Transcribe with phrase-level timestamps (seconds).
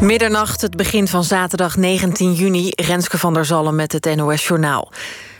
[0.00, 2.70] Middernacht, het begin van zaterdag 19 juni.
[2.70, 4.92] Renske van der Zalm met het NOS Journaal.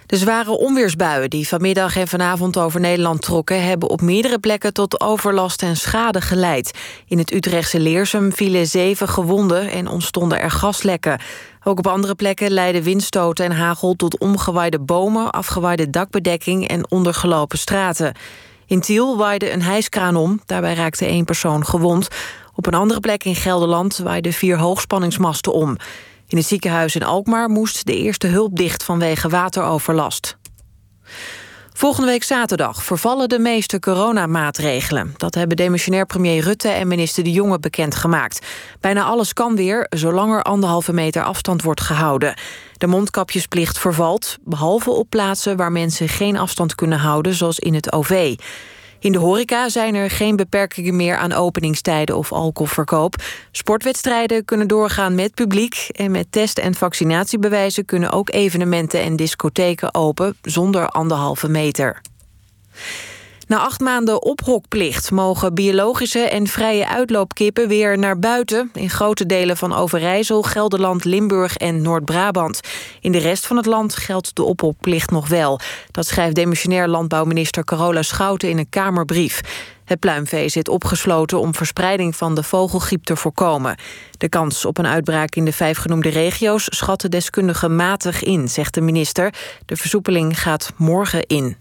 [0.06, 3.64] De zware onweersbuien die vanmiddag en vanavond over Nederland trokken...
[3.64, 6.78] hebben op meerdere plekken tot overlast en schade geleid.
[7.06, 11.20] In het Utrechtse Leersum vielen zeven gewonden en ontstonden er gaslekken.
[11.64, 15.30] Ook op andere plekken leidden windstoten en hagel tot omgewaaide bomen...
[15.30, 18.14] afgewaaide dakbedekking en ondergelopen straten.
[18.70, 22.08] In Tiel waaide een hijskraan om, daarbij raakte één persoon gewond.
[22.54, 25.76] Op een andere plek in Gelderland waaiden vier hoogspanningsmasten om.
[26.28, 30.36] In het ziekenhuis in Alkmaar moest de eerste hulp dicht vanwege wateroverlast.
[31.80, 35.14] Volgende week zaterdag vervallen de meeste coronamaatregelen.
[35.16, 38.46] Dat hebben demissionair premier Rutte en minister De Jonge bekendgemaakt.
[38.80, 42.34] Bijna alles kan weer, zolang er anderhalve meter afstand wordt gehouden.
[42.76, 47.92] De mondkapjesplicht vervalt, behalve op plaatsen waar mensen geen afstand kunnen houden, zoals in het
[47.92, 48.34] OV.
[49.00, 53.14] In de horeca zijn er geen beperkingen meer aan openingstijden of alcoholverkoop.
[53.50, 55.88] Sportwedstrijden kunnen doorgaan met publiek.
[55.92, 62.00] En met test- en vaccinatiebewijzen kunnen ook evenementen en discotheken open zonder anderhalve meter.
[63.50, 68.70] Na acht maanden ophokplicht mogen biologische en vrije uitloopkippen weer naar buiten...
[68.74, 72.60] in grote delen van Overijssel, Gelderland, Limburg en Noord-Brabant.
[73.00, 75.60] In de rest van het land geldt de ophokplicht nog wel.
[75.90, 79.40] Dat schrijft demissionair landbouwminister Carola Schouten in een Kamerbrief.
[79.84, 83.76] Het pluimvee zit opgesloten om verspreiding van de vogelgriep te voorkomen.
[84.18, 88.74] De kans op een uitbraak in de vijf genoemde regio's schatten deskundigen matig in, zegt
[88.74, 89.34] de minister.
[89.66, 91.56] De versoepeling gaat morgen in.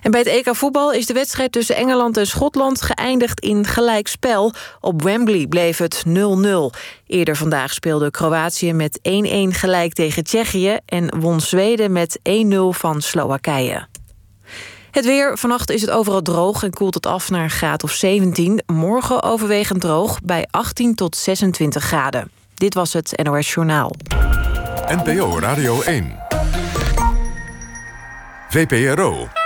[0.00, 4.52] En bij het EK voetbal is de wedstrijd tussen Engeland en Schotland geëindigd in gelijkspel.
[4.80, 6.10] Op Wembley bleef het 0-0.
[7.06, 9.02] Eerder vandaag speelde Kroatië met 1-1
[9.48, 13.88] gelijk tegen Tsjechië en won Zweden met 1-0 van Slowakije.
[14.90, 15.38] Het weer.
[15.38, 18.62] Vannacht is het overal droog en koelt het af naar een graad of 17.
[18.66, 22.30] Morgen overwegend droog bij 18 tot 26 graden.
[22.54, 23.92] Dit was het NOS Journaal.
[24.86, 26.18] NPO Radio 1.
[28.48, 29.39] VPRO.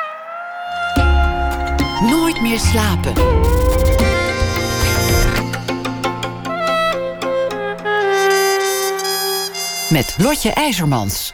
[2.45, 3.13] Meer slapen.
[9.89, 11.33] Met Lotje IJzermans.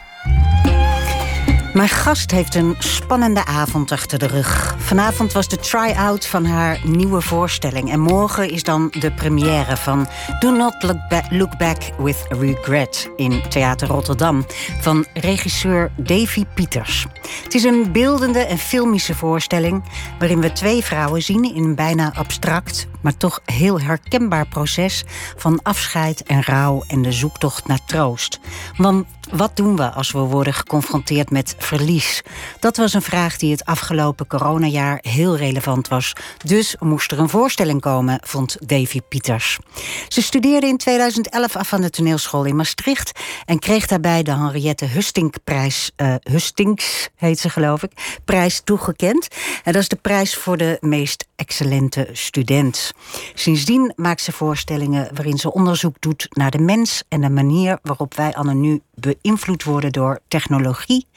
[1.73, 4.70] Mijn gast heeft een spannende avond achter de rug.
[4.91, 7.91] Vanavond was de try-out van haar nieuwe voorstelling.
[7.91, 10.07] En morgen is dan de première van
[10.39, 10.95] Do Not
[11.29, 14.45] Look, Back with Regret in Theater Rotterdam
[14.81, 17.05] van regisseur Davy Pieters.
[17.43, 19.83] Het is een beeldende en filmische voorstelling
[20.19, 25.03] waarin we twee vrouwen zien in een bijna abstract, maar toch heel herkenbaar proces
[25.37, 28.39] van afscheid en rouw en de zoektocht naar troost.
[28.77, 32.21] Want wat doen we als we worden geconfronteerd met verlies?
[32.59, 36.13] Dat was een vraag die het afgelopen coronajaar heel relevant was.
[36.45, 39.59] Dus moest er een voorstelling komen, vond Davy Pieters.
[40.07, 44.85] Ze studeerde in 2011 af aan de toneelschool in Maastricht en kreeg daarbij de Henriette
[44.85, 49.27] Hustingprijs, uh, Hustings heet ze geloof ik, prijs toegekend.
[49.63, 52.91] En dat is de prijs voor de meest excellente student.
[53.33, 58.13] Sindsdien maakt ze voorstellingen waarin ze onderzoek doet naar de mens en de manier waarop
[58.13, 61.07] wij anno nu beïnvloed worden door technologie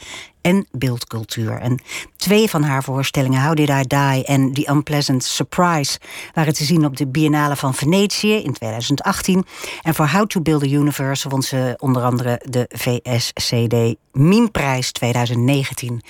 [0.41, 1.59] en beeldcultuur.
[1.59, 1.81] En
[2.17, 5.99] twee van haar voorstellingen, How Did I Die en The Unpleasant Surprise,
[6.35, 9.45] waren te zien op de Biennale van Venetië in 2018.
[9.83, 16.03] En voor How to Build a Universe won ze onder andere de VSCD Meme-prijs 2019.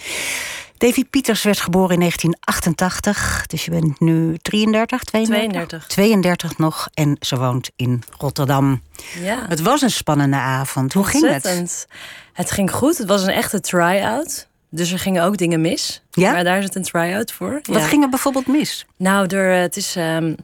[0.85, 3.47] Davy Pieters werd geboren in 1988.
[3.47, 5.51] Dus je bent nu 33, 32?
[5.51, 5.87] 32.
[5.87, 6.89] 32 nog.
[6.95, 8.83] En ze woont in Rotterdam.
[9.21, 9.45] Ja.
[9.49, 10.93] Het was een spannende avond.
[10.93, 11.87] Hoe ging het?
[12.33, 12.99] Het ging goed.
[12.99, 14.49] Het was een echte try-out.
[14.69, 16.03] Dus er gingen ook dingen mis.
[16.11, 16.33] Ja?
[16.33, 17.61] Maar daar is het een try-out voor.
[17.63, 18.87] Wat ging er bijvoorbeeld mis?
[18.97, 19.97] Nou, door, het is...
[19.97, 20.37] Um,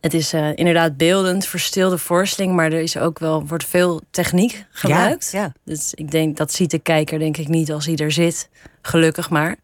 [0.00, 4.64] het is uh, inderdaad beeldend, verstilde voorstelling, maar er is ook wel, wordt veel techniek
[4.70, 5.30] gebruikt.
[5.32, 5.52] Ja, ja.
[5.64, 8.48] Dus ik denk, dat ziet de kijker denk ik niet als hij er zit.
[8.82, 9.56] Gelukkig maar.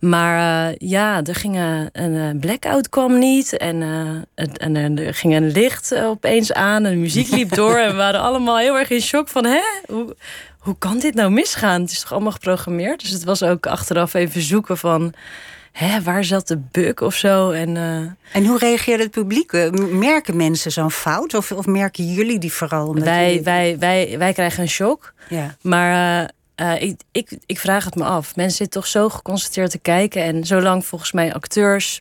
[0.00, 3.56] Maar uh, ja, er ging een, een blackout kwam niet.
[3.56, 6.84] En, uh, en er ging een licht opeens aan.
[6.84, 7.76] En de muziek liep door.
[7.76, 9.44] en we waren allemaal heel erg in shock van...
[9.44, 10.16] hè, hoe,
[10.58, 11.80] hoe kan dit nou misgaan?
[11.80, 13.00] Het is toch allemaal geprogrammeerd?
[13.00, 15.14] Dus het was ook achteraf even zoeken van
[15.78, 17.50] hè, waar zat de bug of zo?
[17.50, 17.96] En, uh...
[18.32, 19.52] en hoe reageerde het publiek?
[19.90, 21.34] Merken mensen zo'n fout?
[21.34, 22.94] Of, of merken jullie die vooral?
[22.94, 23.42] Wij, jullie...
[23.42, 25.14] wij, wij, wij krijgen een shock.
[25.28, 25.56] Ja.
[25.62, 26.22] Maar
[26.56, 28.36] uh, uh, ik, ik, ik vraag het me af.
[28.36, 30.22] Mensen zitten toch zo geconcentreerd te kijken.
[30.22, 32.00] En zolang volgens mij acteurs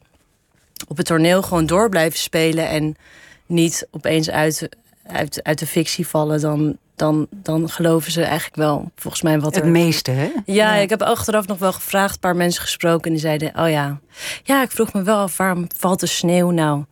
[0.88, 2.70] op het toneel gewoon door blijven spelen...
[2.70, 2.96] en
[3.46, 4.70] niet opeens uit,
[5.04, 6.42] uit, uit de fictie vallen...
[6.42, 9.70] dan, dan, dan geloven ze eigenlijk wel, volgens mij, wat het er...
[9.70, 10.32] meeste, hè?
[10.46, 13.04] Ja, ik heb achteraf nog wel gevraagd, een paar mensen gesproken...
[13.04, 14.00] en die zeiden, oh ja,
[14.44, 16.84] ja, ik vroeg me wel af, waarom valt de sneeuw nou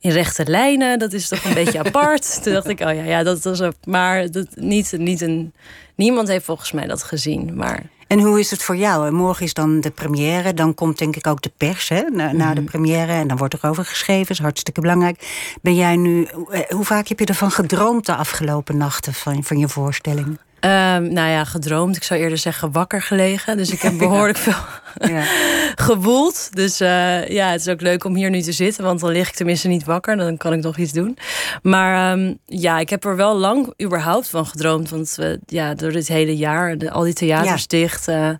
[0.00, 0.98] in rechte lijnen.
[0.98, 2.42] Dat is toch een beetje apart.
[2.42, 3.60] Toen dacht ik, oh ja, ja dat was.
[3.84, 5.52] Maar dat, niet, niet een.
[5.94, 7.56] Niemand heeft volgens mij dat gezien.
[7.56, 7.82] Maar.
[8.10, 9.10] En hoe is het voor jou?
[9.10, 10.54] Morgen is dan de première.
[10.54, 12.70] Dan komt denk ik ook de pers hè, na, na de mhm.
[12.70, 13.12] première.
[13.12, 14.30] En dan wordt er over geschreven.
[14.30, 15.48] is hartstikke belangrijk.
[15.62, 16.24] Ben jij nu.
[16.24, 20.38] Eh, hoe vaak heb je ervan gedroomd de afgelopen nachten van, van je voorstelling?
[20.64, 21.96] Um, nou ja, gedroomd.
[21.96, 23.56] Ik zou eerder zeggen wakker gelegen.
[23.56, 24.62] Dus ik heb behoorlijk veel
[25.08, 25.24] ja.
[25.88, 26.56] gewoeld.
[26.56, 28.84] Dus uh, ja, het is ook leuk om hier nu te zitten.
[28.84, 30.16] Want dan lig ik tenminste niet wakker.
[30.16, 31.18] Dan kan ik nog iets doen.
[31.62, 34.90] Maar um, ja, ik heb er wel lang überhaupt van gedroomd.
[34.90, 37.78] Want uh, ja, door dit hele jaar, de, al die theaters ja.
[37.78, 38.08] dicht...
[38.08, 38.30] Uh,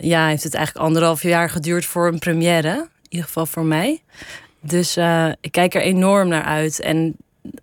[0.00, 2.68] ja, heeft het eigenlijk anderhalf jaar geduurd voor een première.
[2.68, 4.02] In ieder geval voor mij.
[4.60, 4.96] Dus
[5.40, 6.80] ik kijk er enorm naar uit.
[6.80, 7.16] En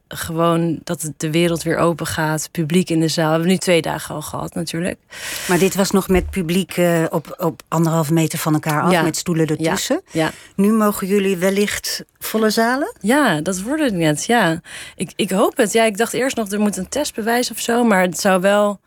[0.08, 2.50] gewoon dat de wereld weer open gaat.
[2.52, 3.26] Publiek in de zaal.
[3.26, 5.00] We hebben nu twee dagen al gehad natuurlijk.
[5.48, 9.04] Maar dit was nog met publiek uh, op, op anderhalve meter van elkaar af.
[9.04, 10.02] Met stoelen ertussen.
[10.12, 10.24] Ja.
[10.24, 10.32] ja.
[10.56, 12.96] Nu mogen jullie wellicht volle zalen?
[13.02, 14.26] Ja, dat wordt het net.
[14.26, 14.62] Ja.
[14.96, 15.72] Ik, ik hoop het.
[15.72, 17.84] Ja, ik dacht eerst nog er moet een testbewijs of zo.
[17.84, 18.80] Maar het zou wel...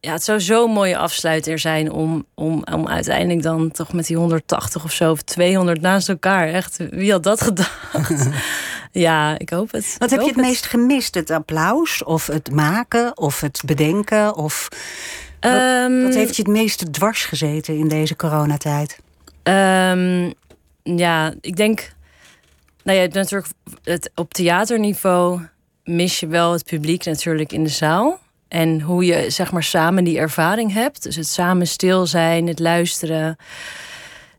[0.00, 4.16] Ja, het zou zo'n mooie afsluiter zijn om, om, om uiteindelijk dan toch met die
[4.16, 6.48] 180 of zo of 200 naast elkaar.
[6.48, 8.28] Echt, wie had dat gedacht?
[8.98, 9.94] Ja, ik hoop het.
[9.98, 11.14] Wat heb je het, meest gemist?
[11.14, 14.36] Het applaus of het maken of het bedenken?
[14.36, 14.68] Of
[15.40, 18.98] wat, ehm, heeft je het meest dwars gezeten in deze coronatijd?
[19.42, 20.32] Um,
[20.82, 21.92] ja, ik denk.
[22.82, 23.52] Nou ja, natuurlijk
[23.82, 25.40] het, op theaterniveau
[25.84, 28.18] mis je wel het publiek natuurlijk in de zaal.
[28.48, 31.02] En hoe je zeg maar samen die ervaring hebt.
[31.02, 33.36] Dus het samen stil zijn, het luisteren.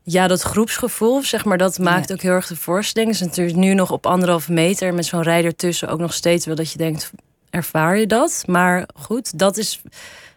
[0.09, 3.11] Ja, dat groepsgevoel, zeg maar, dat maakt ook heel erg de voorstelling.
[3.11, 6.45] Het is natuurlijk nu nog op anderhalve meter met zo'n rijder tussen ook nog steeds
[6.45, 7.11] wel dat je denkt,
[7.49, 8.43] ervaar je dat?
[8.45, 9.81] Maar goed, dat is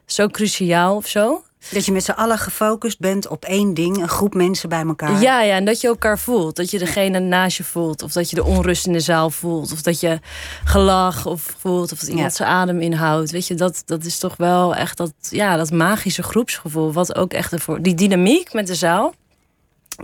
[0.06, 1.42] zo cruciaal of zo.
[1.72, 5.20] Dat je met z'n allen gefocust bent op één ding, een groep mensen bij elkaar.
[5.20, 6.56] Ja, ja, en dat je elkaar voelt.
[6.56, 8.02] Dat je degene naast je voelt.
[8.02, 9.72] Of dat je de onrust in de zaal voelt.
[9.72, 10.18] Of dat je
[10.64, 11.92] gelach of voelt.
[11.92, 13.30] Of dat iemand zijn adem inhoudt.
[13.30, 16.92] Weet je, dat, dat is toch wel echt dat, ja, dat magische groepsgevoel.
[16.92, 17.82] Wat ook echt ervoor.
[17.82, 19.14] Die dynamiek met de zaal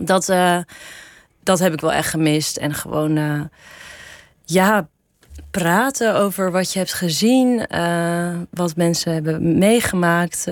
[0.01, 0.59] dat, uh,
[1.43, 2.57] dat heb ik wel echt gemist.
[2.57, 3.41] En gewoon, uh,
[4.45, 4.89] ja,
[5.51, 10.47] praten over wat je hebt gezien, uh, wat mensen hebben meegemaakt.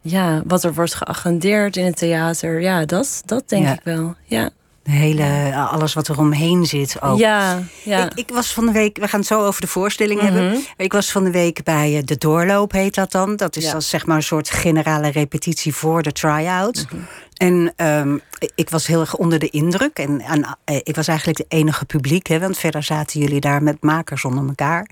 [0.00, 2.60] ja, wat er wordt geagendeerd in het theater.
[2.60, 4.14] Ja, dat, dat denk ik wel.
[4.24, 4.50] Ja.
[4.88, 7.18] De hele, alles wat er omheen zit ook.
[7.18, 8.04] Ja, ja.
[8.04, 10.46] Ik, ik, was van de week, we gaan het zo over de voorstelling hebben.
[10.46, 10.58] Mhm.
[10.76, 13.36] Ik was van de week bij De Doorloop, heet dat dan.
[13.36, 13.80] Dat is ja.
[13.80, 16.86] zeg maar een soort generale repetitie voor de try-out.
[16.90, 17.02] Mhm.
[17.34, 18.20] En um,
[18.54, 19.98] ik was heel erg onder de indruk.
[19.98, 23.62] En, en eh, ik was eigenlijk de enige publiek, hè, want verder zaten jullie daar
[23.62, 24.82] met makers onder elkaar.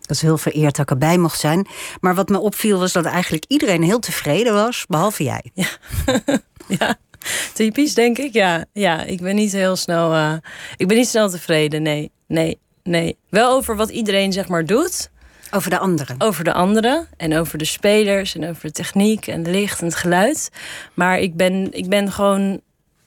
[0.00, 1.66] Ik was heel vereerd dat ik erbij mocht zijn.
[2.00, 5.50] Maar wat me opviel was dat eigenlijk iedereen heel tevreden was, behalve jij.
[5.54, 5.68] Ja,
[6.78, 6.96] ja.
[7.54, 8.32] typisch denk ik.
[8.32, 10.14] Ja, ja ik ben niet heel snel.
[10.14, 10.32] Uh,
[10.76, 11.82] ik ben niet snel tevreden.
[11.82, 13.16] Nee, nee, nee.
[13.28, 15.10] Wel over wat iedereen zeg maar doet.
[15.50, 16.14] Over de anderen.
[16.18, 19.86] Over de anderen en over de spelers en over de techniek en het licht en
[19.86, 20.50] het geluid.
[20.94, 22.60] Maar ik ben, ik ben gewoon.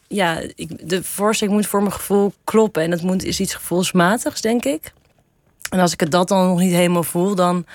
[0.08, 2.84] Ja, ik, de voorstelling moet voor mijn gevoel kloppen.
[2.84, 4.94] En dat moet, is iets gevoelsmatigs, denk ik.
[5.70, 7.66] En als ik het dat dan nog niet helemaal voel, dan,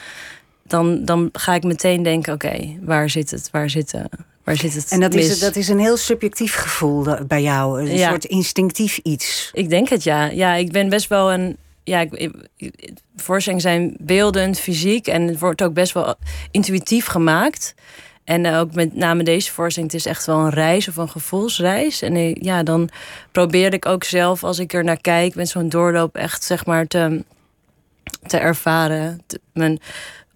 [0.63, 3.49] dan, dan ga ik meteen denken: oké, waar zit het?
[3.51, 3.95] Waar zit,
[4.45, 4.91] waar zit het?
[4.91, 7.91] En dat is, dat is een heel subjectief gevoel bij jou.
[7.91, 9.51] Een soort instinctief iets.
[9.53, 10.25] Ik denk het ja.
[10.25, 12.39] Ja, ik ben best wel een ja, ik,
[13.17, 16.15] voorstellingen zijn beeldend, fysiek en het wordt ook best wel
[16.51, 17.75] intuïtief gemaakt.
[18.25, 21.09] En uh, ook met name deze voorstelling, het is echt wel een reis of een
[21.09, 22.03] gevoelsreis.
[22.03, 22.89] En uh, ja, dan
[23.33, 26.87] probeer ik ook zelf, als ik er naar kijk, met zo'n doorloop echt zeg maar
[26.87, 27.25] te,
[28.27, 29.23] te ervaren.
[29.27, 29.81] Te, mijn,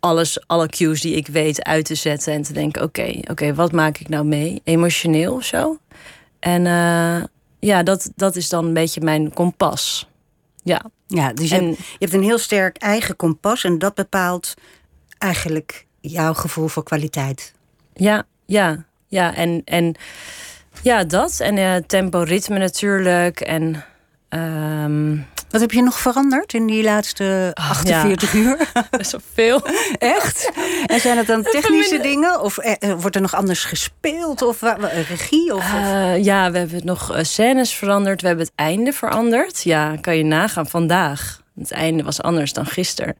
[0.01, 3.73] alles, alle cues die ik weet uit te zetten en te denken: oké, oké, wat
[3.73, 4.61] maak ik nou mee?
[4.65, 5.79] Emotioneel of zo.
[6.39, 7.23] En uh,
[7.59, 10.09] ja, dat, dat is dan een beetje mijn kompas.
[10.63, 10.83] Ja.
[11.07, 14.55] Ja, dus je, hebt, je hebt een heel sterk eigen kompas en dat bepaalt
[15.19, 17.55] eigenlijk jouw gevoel voor kwaliteit.
[17.95, 19.35] Ja, ja, ja.
[19.35, 19.95] En, en
[20.83, 21.41] ja, dat.
[21.41, 23.41] En uh, tempo, ritme natuurlijk.
[23.41, 23.85] En
[24.29, 28.39] um, wat heb je nog veranderd in die laatste 48 ja.
[28.41, 28.73] uur?
[28.91, 29.67] Best wel veel.
[29.99, 30.51] Echt?
[30.87, 32.41] En zijn het dan technische dingen?
[32.41, 34.43] Of eh, wordt er nog anders gespeeld?
[34.43, 34.61] Of
[35.09, 35.55] regie?
[35.55, 38.21] Of, uh, ja, we hebben nog scènes veranderd.
[38.21, 39.63] We hebben het einde veranderd.
[39.63, 41.41] Ja, kan je nagaan vandaag.
[41.59, 43.17] Het einde was anders dan gisteren.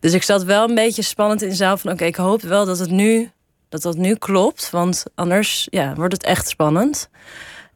[0.00, 1.92] Dus ik zat wel een beetje spannend in de zaal van...
[1.92, 3.30] oké, ik hoop wel dat het nu,
[3.68, 4.70] dat dat nu klopt.
[4.70, 7.08] Want anders ja, wordt het echt spannend.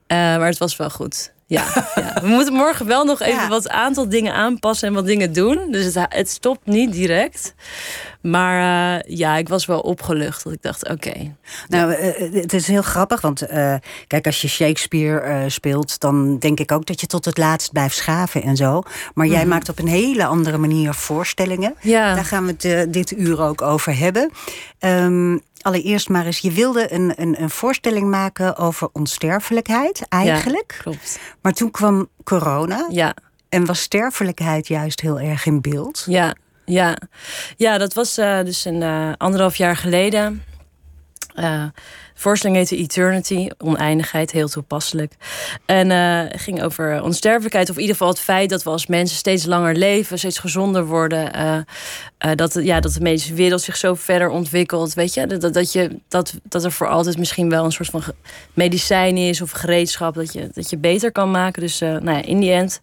[0.06, 1.32] maar het was wel goed.
[1.48, 1.64] Ja,
[1.94, 5.58] ja, we moeten morgen wel nog even wat aantal dingen aanpassen en wat dingen doen.
[5.70, 7.54] Dus het, het stopt niet direct.
[8.22, 8.56] Maar
[8.98, 10.44] uh, ja, ik was wel opgelucht.
[10.44, 11.12] Dat ik dacht, oké.
[11.68, 13.74] Nou, uh, het is heel grappig, want uh,
[14.06, 17.96] kijk, als je Shakespeare speelt, dan denk ik ook dat je tot het laatst blijft
[17.96, 18.82] schaven en zo.
[19.14, 19.48] Maar jij Mhm.
[19.48, 21.74] maakt op een hele andere manier voorstellingen.
[21.80, 22.14] Ja.
[22.14, 24.30] Daar gaan we het dit uur ook over hebben.
[24.80, 30.72] Um, allereerst maar eens, je wilde een, een, een voorstelling maken over onsterfelijkheid, eigenlijk.
[30.76, 31.20] Ja, klopt.
[31.40, 32.87] Maar toen kwam corona.
[32.90, 33.14] Ja.
[33.48, 36.04] En was sterfelijkheid juist heel erg in beeld?
[36.06, 36.34] Ja,
[36.64, 36.96] ja.
[37.56, 40.42] ja dat was uh, dus een uh, anderhalf jaar geleden.
[41.34, 41.70] Uh, de
[42.18, 45.12] voorstelling heette Eternity, oneindigheid, heel toepasselijk.
[45.66, 49.16] En uh, ging over onsterfelijkheid, of in ieder geval het feit dat we als mensen
[49.16, 51.37] steeds langer leven, steeds gezonder worden.
[51.37, 54.94] Uh, uh, dat, ja, dat de medische wereld zich zo verder ontwikkelt.
[54.94, 58.02] Weet je, dat, dat, je, dat, dat er voor altijd misschien wel een soort van
[58.54, 61.62] medicijn is of gereedschap dat je, dat je beter kan maken.
[61.62, 62.80] Dus nou ja, in die end.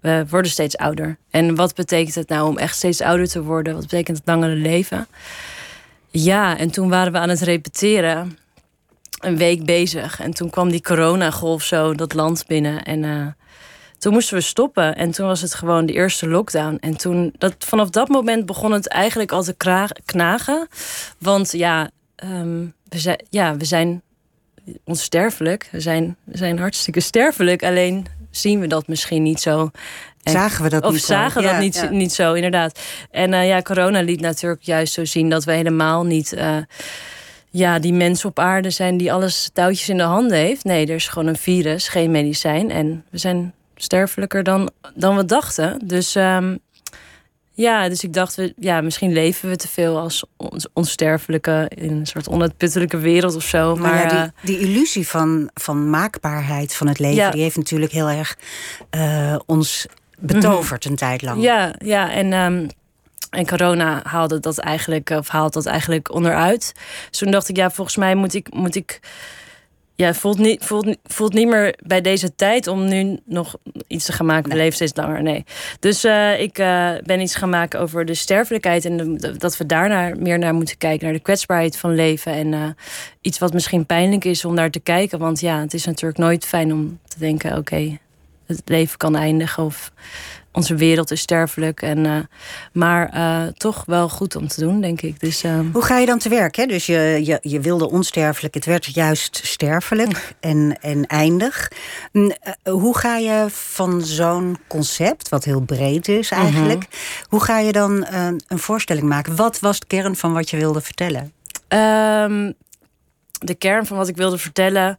[0.00, 1.16] We worden steeds ouder.
[1.30, 3.72] En wat betekent het nou om echt steeds ouder te worden?
[3.72, 5.06] Wat betekent het langere leven?
[6.10, 8.38] Ja, en toen waren we aan het repeteren.
[9.22, 10.20] Een week bezig.
[10.20, 12.82] En toen kwam die coronagolf zo dat land binnen.
[12.82, 13.26] En uh,
[13.98, 14.96] toen moesten we stoppen.
[14.96, 16.76] En toen was het gewoon de eerste lockdown.
[16.80, 19.56] En toen, dat, vanaf dat moment begon het eigenlijk al te
[20.04, 20.68] knagen.
[21.18, 21.90] Want ja,
[22.24, 24.02] um, we, zijn, ja, we zijn
[24.84, 25.68] onsterfelijk.
[25.72, 27.62] We zijn, we zijn hartstikke sterfelijk.
[27.62, 29.70] Alleen zien we dat misschien niet zo.
[30.22, 31.48] En, zagen we dat of niet zagen zo?
[31.48, 31.90] dat ja, niet, ja.
[31.90, 32.80] niet zo, inderdaad.
[33.10, 36.32] En uh, ja, corona liet natuurlijk juist zo zien dat we helemaal niet.
[36.32, 36.56] Uh,
[37.52, 40.64] ja, die mensen op aarde zijn die alles touwtjes in de handen heeft.
[40.64, 42.70] Nee, er is gewoon een virus, geen medicijn.
[42.70, 45.78] En we zijn sterfelijker dan, dan we dachten.
[45.84, 46.58] Dus um,
[47.52, 51.90] ja, dus ik dacht, we, ja, misschien leven we te veel als ons, onsterfelijke in
[51.90, 53.76] een soort onuitputtelijke wereld of zo.
[53.76, 57.30] Maar, maar ja, die, die, illusie van, van maakbaarheid van het leven, Ja.
[57.30, 58.36] die heeft natuurlijk heel erg
[58.96, 59.86] uh, ons
[60.18, 61.42] betoverd een tijd lang.
[61.42, 62.32] ja, ja, en.
[62.32, 62.68] Um,
[63.32, 66.72] en corona haalde dat eigenlijk, of haalt dat eigenlijk onderuit.
[67.10, 68.54] Dus toen dacht ik, ja, volgens mij moet ik.
[68.54, 69.00] Moet ik
[69.94, 74.12] ja, voelt niet, voelt, voelt niet meer bij deze tijd om nu nog iets te
[74.12, 74.48] gaan maken.
[74.48, 74.52] Nee.
[74.52, 75.22] We leven steeds langer.
[75.22, 75.44] Nee.
[75.80, 78.84] Dus uh, ik uh, ben iets gaan maken over de sterfelijkheid.
[78.84, 81.04] En de, dat we daarnaar meer naar moeten kijken.
[81.04, 82.32] Naar de kwetsbaarheid van leven.
[82.32, 82.66] En uh,
[83.20, 85.18] iets wat misschien pijnlijk is om naar te kijken.
[85.18, 87.98] Want ja, het is natuurlijk nooit fijn om te denken: oké, okay,
[88.46, 89.64] het leven kan eindigen.
[89.64, 89.92] Of
[90.52, 91.82] onze wereld is sterfelijk.
[91.82, 92.18] En, uh,
[92.72, 95.20] maar uh, toch wel goed om te doen, denk ik.
[95.20, 95.60] Dus, uh...
[95.72, 96.56] Hoe ga je dan te werk?
[96.56, 96.66] Hè?
[96.66, 101.70] Dus je, je, je wilde onsterfelijk, het werd juist sterfelijk en, en eindig.
[102.62, 106.78] Hoe ga je van zo'n concept, wat heel breed is eigenlijk...
[106.78, 107.26] Mm -hmm.
[107.28, 108.06] hoe ga je dan
[108.46, 109.36] een voorstelling maken?
[109.36, 111.32] Wat was de kern van wat je wilde vertellen?
[111.68, 112.54] Um,
[113.38, 114.98] de kern van wat ik wilde vertellen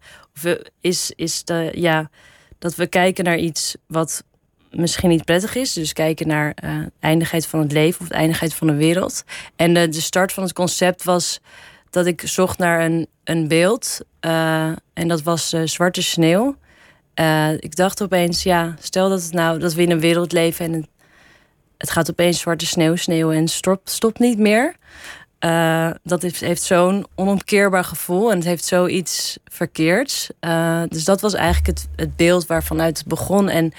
[0.82, 2.10] is, is de, ja,
[2.60, 4.24] dat we kijken naar iets wat
[4.75, 5.74] misschien niet prettig is.
[5.74, 9.24] Dus kijken naar uh, eindigheid van het leven of de eindigheid van de wereld.
[9.56, 11.39] En de, de start van het concept was
[11.89, 14.00] dat ik zocht naar een, een beeld.
[14.22, 16.56] Uh, en dat was zwarte sneeuw.
[17.60, 20.88] Ik dacht opeens, ja, stel dat, het nou, dat we in een wereld leven en
[21.77, 24.75] het, gaat opeens zwarte sneeuw sneeuwen en stopt stop niet meer.
[26.03, 30.30] Dat heeft, heeft zo'n onomkeerbaar gevoel en het heeft zoiets verkeerds.
[30.88, 33.50] Dus dat was eigenlijk het, het beeld waarvanuit het begon.
[33.50, 33.74] En,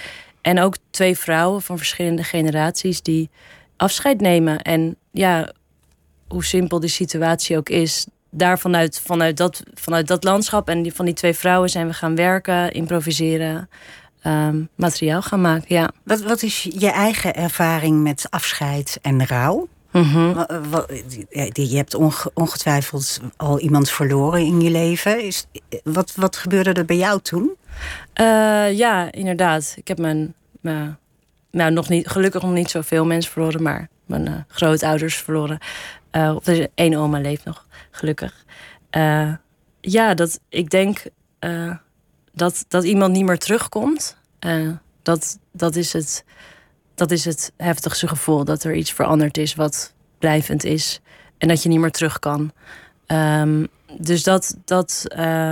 [0.44, 3.30] en ook twee vrouwen van verschillende generaties die
[3.76, 4.62] afscheid nemen.
[4.62, 5.52] En ja,
[6.28, 10.94] hoe simpel die situatie ook is, daar vanuit, vanuit, dat, vanuit dat landschap en die,
[10.94, 13.68] van die twee vrouwen zijn we gaan werken, improviseren.
[14.26, 15.90] Um, materiaal gaan maken, ja.
[16.02, 19.68] Wat, wat is je eigen ervaring met afscheid en rouw?
[19.90, 20.46] -hmm.
[21.52, 21.94] Je hebt
[22.34, 25.22] ongetwijfeld al iemand verloren in je leven.
[25.22, 25.46] Is,
[25.84, 27.56] wat, wat gebeurde er bij jou toen?
[28.20, 29.74] Uh, ja, inderdaad.
[29.76, 30.34] Ik heb mijn,
[31.50, 35.58] nou, nog niet, gelukkig nog niet zoveel mensen verloren, maar mijn uh, grootouders verloren.
[36.12, 38.44] Uh, of één oma leeft nog, gelukkig.
[39.80, 41.02] Ja, dat ik denk
[42.32, 44.16] dat, dat iemand niet meer terugkomt.
[45.02, 46.24] dat, dat is het
[46.94, 48.44] dat is het heftigste gevoel.
[48.44, 51.00] Dat er iets veranderd is wat blijvend is.
[51.38, 52.52] En dat je niet meer terug kan.
[53.06, 53.68] Um,
[53.98, 55.04] dus dat, dat,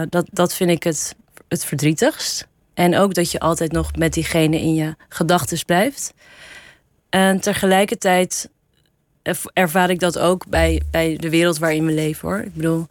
[0.08, 1.16] dat, dat vind ik het,
[1.48, 2.48] het verdrietigst.
[2.74, 6.14] En ook dat je altijd nog met diegene in je gedachten blijft.
[7.10, 8.50] En tegelijkertijd
[9.52, 12.38] ervaar ik dat ook bij, bij de wereld waarin we leven hoor.
[12.38, 12.86] Ik bedoel,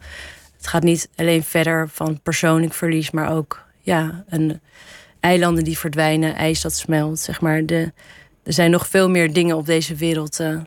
[0.56, 4.60] het gaat niet alleen verder van persoonlijk verlies, maar ook ja, een,
[5.22, 7.18] eilanden die verdwijnen, ijs dat smelt.
[7.18, 7.66] Zeg maar.
[7.66, 7.92] De,
[8.42, 10.60] er zijn nog veel meer dingen op deze wereld uh,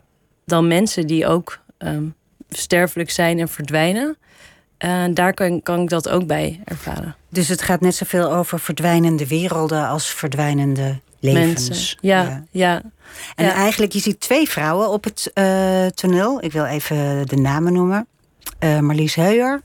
[0.44, 2.14] dan mensen die ook um,
[2.48, 4.16] sterfelijk zijn en verdwijnen.
[4.78, 7.16] En uh, daar kan, kan ik dat ook bij ervaren.
[7.28, 11.68] Dus het gaat net zoveel over verdwijnende werelden als verdwijnende levens.
[11.68, 11.98] mensen.
[12.00, 12.82] Ja, ja.
[13.34, 13.52] En Ja.
[13.52, 16.44] eigenlijk, je ziet twee vrouwen op het eh, toneel.
[16.44, 18.06] Ik wil even de namen noemen.
[18.58, 19.60] Eh, Marlies Heuer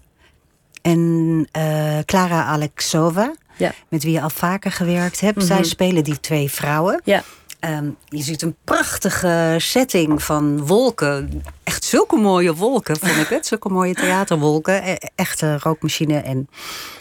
[0.81, 3.33] en eh, Clara Alexova.
[3.57, 3.71] Ja.
[3.89, 5.43] Met wie je al vaker gewerkt hebt.
[5.43, 7.01] Zij spelen die twee vrouwen.
[7.03, 7.23] Ja.
[7.61, 11.43] Ehm, je ziet een prachtige setting van wolken.
[11.63, 13.45] Echt zulke mooie wolken, vond ik het.
[13.45, 14.89] Zulke mooie theaterwolken.
[14.89, 16.49] E- Echte rookmachine en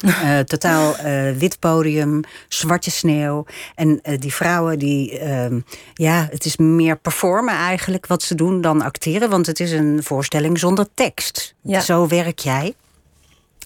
[0.00, 3.44] eh, totaal eh, wit podium, zwarte sneeuw.
[3.74, 5.60] En eh, die vrouwen, die, ehm,
[5.94, 9.30] ja, het is meer performen eigenlijk wat ze doen dan acteren.
[9.30, 11.54] Want het is een voorstelling zonder tekst.
[11.62, 11.80] Ja.
[11.80, 12.74] Zo werk jij.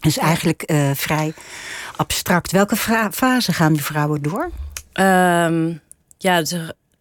[0.01, 1.35] Dus eigenlijk vrij
[1.97, 2.53] abstract.
[2.53, 2.77] Welke
[3.11, 4.51] fase gaan die vrouwen door?
[4.93, 5.73] Ehm,
[6.19, 6.43] ja,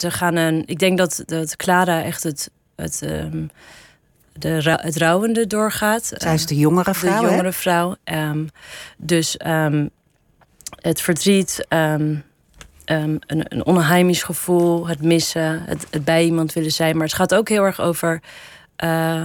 [0.09, 0.63] ze, gaan een.
[0.65, 3.45] Ik denk dat, dat Clara echt het, het, ehm,
[4.33, 6.11] de, het rouwende doorgaat.
[6.15, 7.31] Zij is de jongere vrouw, de hè?
[7.31, 7.95] jongere vrouw.
[8.03, 8.45] Ehm,
[8.97, 9.87] dus ehm,
[10.81, 11.65] het verdriet,
[12.85, 16.97] een, een onheimisch gevoel, het missen, het, het bij iemand willen zijn.
[16.97, 18.21] Maar het gaat ook heel erg over.
[18.75, 19.21] eh,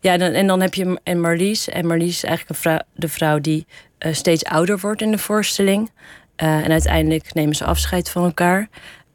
[0.00, 1.68] ja, en dan heb je en Marlies.
[1.68, 3.66] En Marlies is eigenlijk een vrouw, de vrouw die
[3.98, 5.90] eh, steeds ouder wordt in de voorstelling.
[6.36, 8.68] Eh, en uiteindelijk nemen ze afscheid van elkaar.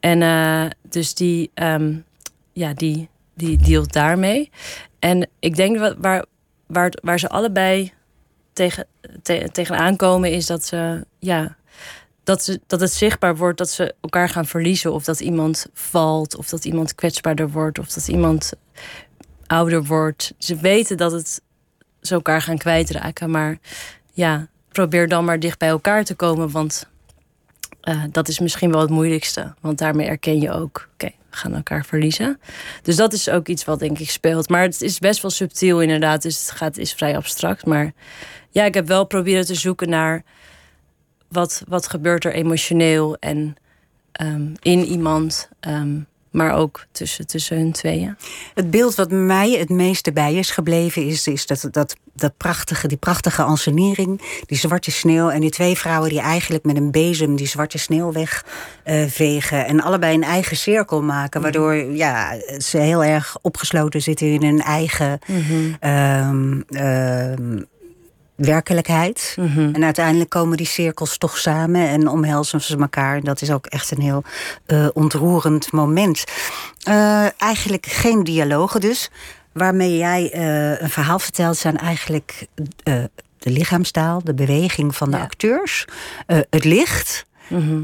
[0.05, 1.97] En eh, dus die, ehm,
[2.53, 4.51] ja, die, die dealt daarmee.
[4.99, 6.25] En ik denk wat, waar,
[6.65, 7.93] waar, waar ze allebei
[8.53, 8.87] tegen,
[9.21, 11.55] te, tegenaan komen, is dat ze, ja,
[12.23, 14.93] dat, ze, dat het zichtbaar wordt dat ze elkaar gaan verliezen.
[14.93, 18.53] Of dat iemand valt, of dat iemand kwetsbaarder wordt, of dat iemand
[19.45, 20.33] ouder wordt.
[20.37, 21.41] Ze weten dat het
[22.01, 23.31] ze elkaar gaan kwijtraken.
[23.31, 23.57] Maar
[24.13, 26.51] ja, probeer dan maar dicht bij elkaar te komen.
[26.51, 26.87] Want
[27.85, 29.53] eh, dat is misschien wel het moeilijkste.
[29.61, 32.39] Want daarmee erken je ook, oké, we gaan elkaar verliezen.
[32.81, 34.49] Dus dat is ook iets wat denk ik speelt.
[34.49, 36.21] Maar het is best wel subtiel inderdaad.
[36.21, 37.65] Dus het gaat, is vrij abstract.
[37.65, 37.93] Maar
[38.49, 40.23] ja, ik heb wel proberen te zoeken naar...
[41.27, 43.55] wat, wat gebeurt er emotioneel en
[44.11, 45.49] ehm, in iemand...
[45.59, 45.99] ehm,
[46.35, 48.17] maar ook tussen, tussen hun tweeën.
[48.53, 52.87] Het beeld wat mij het meeste bij is gebleven is, is dat, dat, dat prachtige,
[52.87, 57.35] die prachtige ansenering, die zwarte sneeuw en die twee vrouwen die eigenlijk met een bezem
[57.35, 63.37] die zwarte sneeuw wegvegen en allebei een eigen cirkel maken, waardoor ja, ze heel erg
[63.41, 65.19] opgesloten zitten in hun eigen
[65.79, 67.61] ehm, ehm,
[68.35, 69.35] werkelijkheid.
[69.73, 73.15] En uiteindelijk komen die cirkels toch samen en omhelzen ze elkaar.
[73.15, 74.23] En dat is ook echt een heel
[74.65, 76.23] eh, ontroerend moment.
[76.83, 79.09] Eh, eigenlijk geen dialogen dus.
[79.51, 82.47] Waarmee jij eh, een verhaal vertelt zijn eigenlijk
[82.83, 83.09] de
[83.51, 85.23] lichaamstaal, de beweging van de Ja.
[85.23, 85.85] acteurs,
[86.27, 87.25] het licht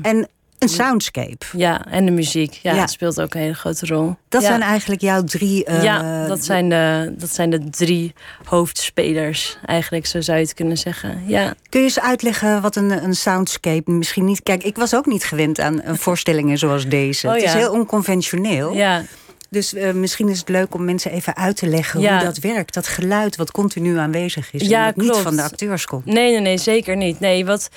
[0.02, 0.28] en
[0.62, 1.46] een soundscape.
[1.58, 2.54] Ja, en de muziek.
[2.54, 2.80] Ja, Ja.
[2.80, 4.16] dat speelt ook een hele grote rol.
[4.30, 4.48] Dat ja.
[4.48, 5.66] zijn eigenlijk jouw drie.
[5.66, 8.14] eh, ja, dat zijn, de, dat zijn de drie
[8.46, 11.24] hoofdspelers, eigenlijk, zo zou je het kunnen zeggen.
[11.28, 14.44] Ja, Kun je eens uitleggen wat een, een soundscape misschien niet...
[14.44, 17.28] Kijk, ik was ook niet gewend aan eh, voorstellingen zoals deze.
[17.28, 18.74] Oh het is heel onconventioneel.
[18.74, 19.04] ja,
[19.50, 22.16] Dus eh, misschien is het leuk om mensen even uit te leggen Ja.
[22.16, 22.74] hoe dat werkt.
[22.74, 24.68] Dat geluid wat continu aanwezig is.
[24.68, 25.24] Ja, en dat niet klopt.
[25.24, 26.06] van de acteurs komt.
[26.06, 27.20] nee, nee, nee, zeker niet.
[27.20, 27.70] Nee, wat,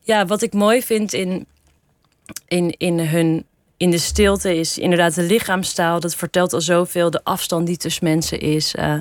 [0.00, 1.46] ja, wat ik mooi vind in,
[2.48, 3.44] in, in hun...
[3.76, 6.00] In de stilte is inderdaad de lichaamstaal.
[6.00, 7.10] Dat vertelt al zoveel.
[7.10, 8.74] De afstand die tussen mensen is.
[8.74, 8.94] eh,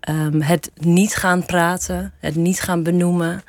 [0.00, 2.12] ehm, het niet gaan praten.
[2.20, 3.42] Het niet gaan benoemen.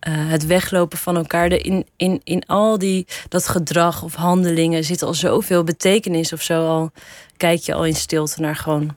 [0.00, 1.48] eh, het weglopen van elkaar.
[1.48, 6.42] De, in, in, in al die, dat gedrag of handelingen zit al zoveel betekenis of
[6.42, 6.66] zo.
[6.66, 6.90] Al
[7.36, 8.96] kijk je al in stilte naar gewoon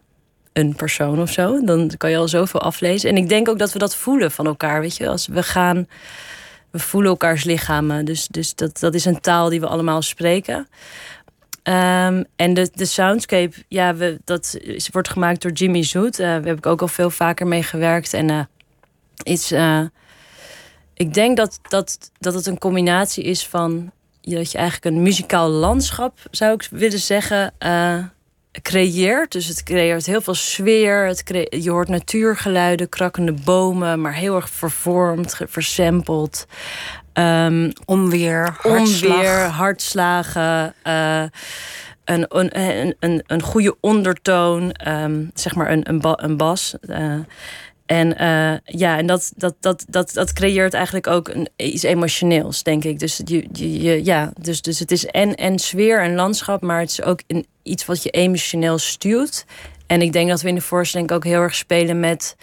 [0.53, 1.63] een persoon of zo.
[1.65, 3.09] Dan kan je al zoveel aflezen.
[3.09, 4.81] En ik denk ook dat we dat voelen van elkaar.
[4.81, 5.87] Weet je, als we gaan.
[6.71, 8.05] We voelen elkaars lichamen.
[8.05, 10.67] Dus, dus dat, dat is een taal die we allemaal spreken.
[11.63, 16.19] Ehm, en de, de soundscape, ja, we, dat is, wordt gemaakt door Jimmy Zoet.
[16.19, 18.13] Eh, daar heb ik ook al veel vaker mee gewerkt.
[18.13, 18.39] En eh
[19.23, 19.81] iets, eh,
[20.93, 25.49] ik denk dat, dat, dat het een combinatie is van dat je eigenlijk een muzikaal
[25.49, 27.53] landschap, zou ik willen zeggen,
[28.61, 29.31] creëert.
[29.31, 31.05] Dus het creëert heel veel sfeer.
[31.05, 36.45] Het je hoort natuurgeluiden, krakkende bomen, maar heel erg vervormd, versempeld.
[37.13, 39.13] Ehm, Onweer, hartslag.
[39.15, 41.23] onweer, hartslagen, eh,
[42.05, 46.75] een, een, een, een, goede ondertoon, ehm, zeg maar een, een, ba- een bas.
[46.81, 47.15] eh.
[47.85, 52.63] en eh, ja, en dat, dat, dat, dat, dat creëert eigenlijk ook een, iets emotioneels,
[52.63, 52.99] denk ik.
[52.99, 56.79] Dus, je, je, je- ja, dus, dus het is en, en sfeer en landschap, maar
[56.79, 59.45] het is ook een, iets wat je emotioneel stuurt.
[59.87, 62.35] En ik denk dat we in de voorstelling ook heel erg spelen met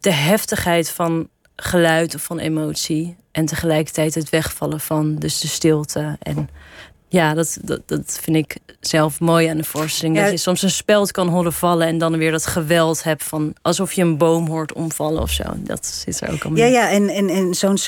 [0.00, 3.16] de heftigheid van geluid of van emotie.
[3.32, 6.16] En tegelijkertijd het wegvallen van dus de stilte.
[6.18, 6.48] En
[7.12, 10.16] ja, dat, dat, dat vind ik zelf mooi aan de voorstelling.
[10.16, 10.22] Ja.
[10.22, 13.54] Dat je soms een speld kan horen vallen en dan weer dat geweld hebt van
[13.62, 15.42] alsof je een boom hoort omvallen of zo.
[15.56, 17.78] Dat zit er ook al Ja, ja, en, en, en zo'n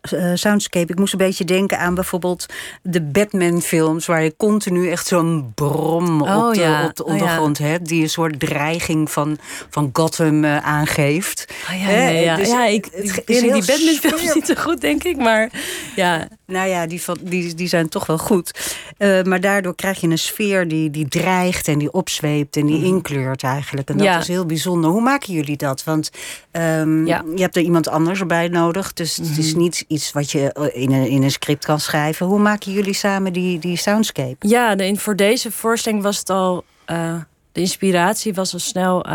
[0.00, 0.92] eh, soundscape.
[0.92, 2.46] Ik moest een beetje denken aan bijvoorbeeld
[2.82, 6.84] de Batman-films, waar je continu echt zo'n brom Oh, op de, ja.
[6.86, 7.14] op de Oh, ja.
[7.14, 9.38] ondergrond hebt, die een soort dreiging van,
[9.70, 11.46] van Gotham eh, aangeeft.
[11.68, 15.16] Ah, ja, Hè, ja, dus ja, ik, ik die Batman-films niet zo goed, denk ik.
[15.16, 15.50] Maar
[15.94, 18.76] ja, Nou ja, die, van, die, die zijn toch wel goed.
[18.98, 22.84] Eh, maar daardoor krijg je een sfeer die, die dreigt en die opzweept en die
[22.84, 23.88] inkleurt eigenlijk.
[23.88, 24.18] En dat Ja.
[24.18, 24.90] is heel bijzonder.
[24.90, 25.84] Hoe maken jullie dat?
[25.84, 26.10] Want
[26.50, 27.24] ehm, Ja.
[27.34, 28.92] je hebt er iemand anders bij nodig.
[28.92, 32.26] Dus het is niet iets wat je eh, in een, in een script kan schrijven.
[32.26, 34.36] Hoe maken jullie samen die, die soundscape?
[34.48, 36.64] Ja, de, voor deze voorstelling was het al.
[36.84, 37.14] eh,
[37.52, 39.06] de inspiratie was al snel.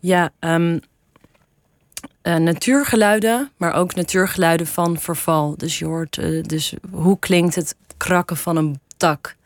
[0.00, 0.78] ja, ehm,
[2.28, 5.54] eh, natuurgeluiden, maar ook natuurgeluiden van verval.
[5.56, 6.18] Dus je hoort.
[6.18, 9.36] eh, dus hoe klinkt het krakken van een tak?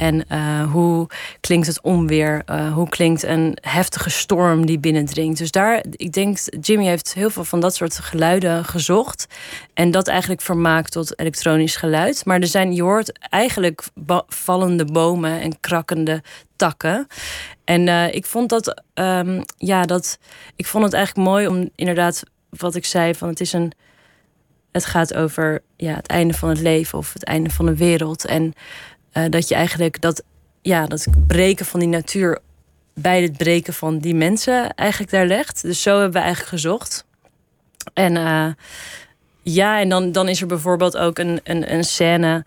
[0.00, 1.06] En eh, hoe
[1.40, 2.42] klinkt het onweer?
[2.46, 5.38] Eh, hoe klinkt een heftige storm die binnendringt?
[5.38, 9.26] Dus daar, ik denk, Jimmy heeft heel veel van dat soort geluiden gezocht.
[9.74, 12.24] En dat eigenlijk vermaakt tot elektronisch geluid.
[12.24, 13.88] Maar er zijn, je hoort eigenlijk
[14.26, 16.22] vallende bomen en krakkende
[16.56, 17.06] takken.
[17.64, 20.18] En eh, ik vond dat, ehm, ja, dat,
[20.56, 23.72] ik vond het eigenlijk mooi om inderdaad, wat ik zei, van het is een,
[24.72, 28.24] het gaat over ja, het einde van het leven of het einde van de wereld.
[28.24, 28.54] En
[29.12, 30.22] eh, dat je eigenlijk dat,
[30.62, 32.38] ja, dat breken van die natuur
[32.94, 35.62] bij het breken van die mensen eigenlijk daar legt.
[35.62, 37.04] Dus zo hebben we eigenlijk gezocht.
[37.94, 38.46] En eh,
[39.42, 42.44] ja, en dan, dan is er bijvoorbeeld ook een, een, een scène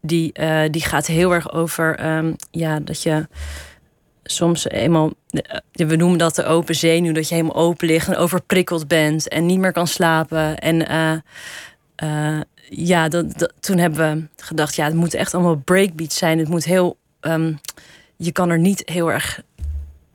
[0.00, 3.26] die, eh, die gaat heel erg over ehm, ja, dat je
[4.24, 5.12] soms eenmaal,
[5.72, 9.46] we noemen dat de open zenuw, dat je helemaal open ligt en overprikkeld bent en
[9.46, 10.58] niet meer kan slapen.
[10.58, 10.88] En
[11.96, 16.38] eh, ja, dat, dat- toen hebben we gedacht, ja, het moet echt allemaal breakbeats zijn.
[16.38, 17.52] Het moet heel, ehm,
[18.16, 19.42] je kan er niet heel erg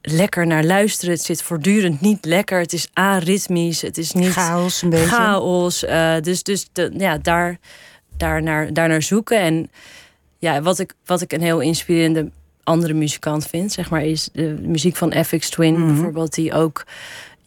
[0.01, 1.13] lekker naar luisteren.
[1.13, 2.59] Het zit voortdurend niet lekker.
[2.59, 3.81] Het is aritmisch.
[3.81, 5.05] Het is niet Chaos een beetje.
[5.07, 5.83] chaos.
[5.85, 7.57] eh, dus dus de, ja, daar,
[8.17, 9.39] daar, naar, daar naar zoeken.
[9.39, 9.71] En
[10.37, 12.31] ja, wat ik, wat ik een heel inspirerende
[12.63, 16.85] andere muzikant vind, zeg maar, is de muziek van FX Twin bijvoorbeeld, die ook,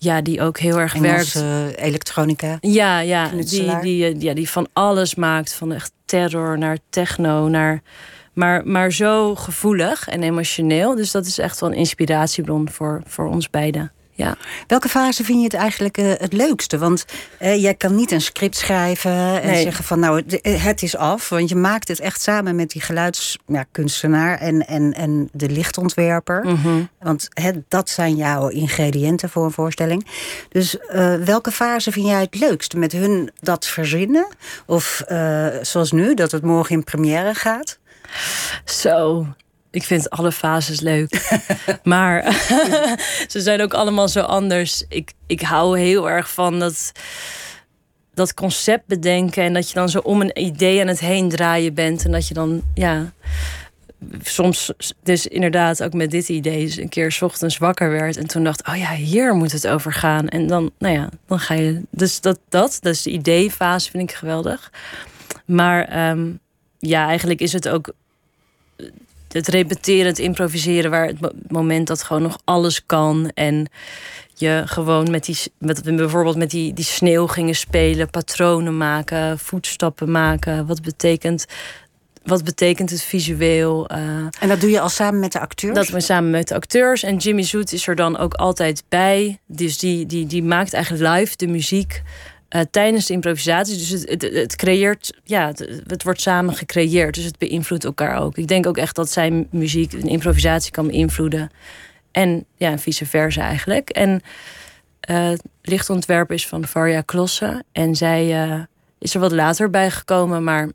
[0.03, 1.35] ja, die ook heel erg werkt.
[1.35, 2.59] Engelse elektronica.
[2.61, 5.55] Ja, ja die, die, eh, ja, die van alles maakt.
[5.55, 7.83] Van echt terror naar techno, naar.
[8.33, 10.95] Maar, maar zo gevoelig en emotioneel.
[10.95, 13.93] Dus dat is echt wel een inspiratiebron voor, voor ons beiden.
[14.15, 14.37] Ja.
[14.67, 16.79] Welke fase vind je het eigenlijk eh, het leukste?
[16.79, 17.05] Want
[17.39, 19.63] eh, jij kan niet een script schrijven en Nee.
[19.63, 21.29] zeggen van nou, het, het is af.
[21.29, 26.45] Want je maakt het echt samen met die geluidskunstenaar en, en, en de lichtontwerper.
[26.47, 26.83] Mhm.
[27.01, 30.07] Want het, dat zijn jouw ingrediënten voor een voorstelling.
[30.49, 32.75] Dus eh, welke fase vind jij het leukst?
[32.75, 34.27] Met hun dat verzinnen?
[34.67, 37.79] Of eh, zoals nu, dat het morgen in première gaat?
[38.65, 39.27] Zo.
[39.73, 41.41] Ik vind alle fases leuk.
[41.83, 42.23] maar
[43.33, 44.85] ze zijn ook allemaal zo anders.
[44.89, 46.93] Ik, ik hou heel erg van dat,
[48.15, 49.43] dat concept bedenken.
[49.43, 52.05] En dat je dan zo om een idee aan het heen draaien bent.
[52.05, 53.13] En dat je dan, ja.
[54.23, 58.17] Soms, dus inderdaad, ook met dit idee, dus een keer 's ochtends wakker werd.
[58.17, 60.29] En toen dacht, oh ja, hier moet het over gaan.
[60.29, 61.83] En dan, nou ja, dan ga je.
[61.91, 64.73] Dus dat, dat, dus de ideefase vind ik geweldig.
[65.45, 66.31] Maar ehm,
[66.79, 67.93] ja, eigenlijk is het ook
[69.33, 73.31] het repeteren, het improviseren, waar het mo- moment dat gewoon nog alles kan.
[73.35, 73.67] En
[74.35, 80.11] je gewoon met die, met, bijvoorbeeld met die, die sneeuw gingen spelen, patronen maken, voetstappen
[80.11, 80.67] maken.
[80.67, 81.45] Wat betekent,
[82.25, 83.89] wat betekent het visueel?
[83.89, 83.99] eh,
[84.41, 85.75] En dat doe je al samen met de acteurs?
[85.75, 87.03] dat we samen met de acteurs.
[87.03, 89.39] En Jimmy Zoet is er dan ook altijd bij.
[89.47, 92.03] Dus die, die, die maakt eigenlijk live de muziek
[92.53, 93.77] eh, tijdens de improvisatie.
[93.77, 97.15] Dus het, het, het creëert, ja, het, het wordt samen gecreëerd.
[97.15, 98.37] Dus het beïnvloedt elkaar ook.
[98.37, 101.51] Ik denk ook echt dat zijn muziek een improvisatie kan beïnvloeden.
[102.11, 103.91] En ja, vice versa eigenlijk.
[103.91, 104.21] En
[105.01, 107.65] het lichtontwerp is van Varja Klossen.
[107.73, 108.61] En zij eh,
[108.99, 110.69] is er wat later bij gekomen, maar.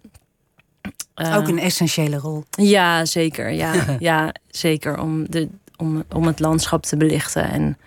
[1.16, 2.44] Ook een essentiële rol.
[2.50, 3.50] ja, zeker.
[3.50, 5.00] Ja, ja zeker.
[5.00, 7.50] Om, de, om, om het landschap te belichten.
[7.50, 7.78] En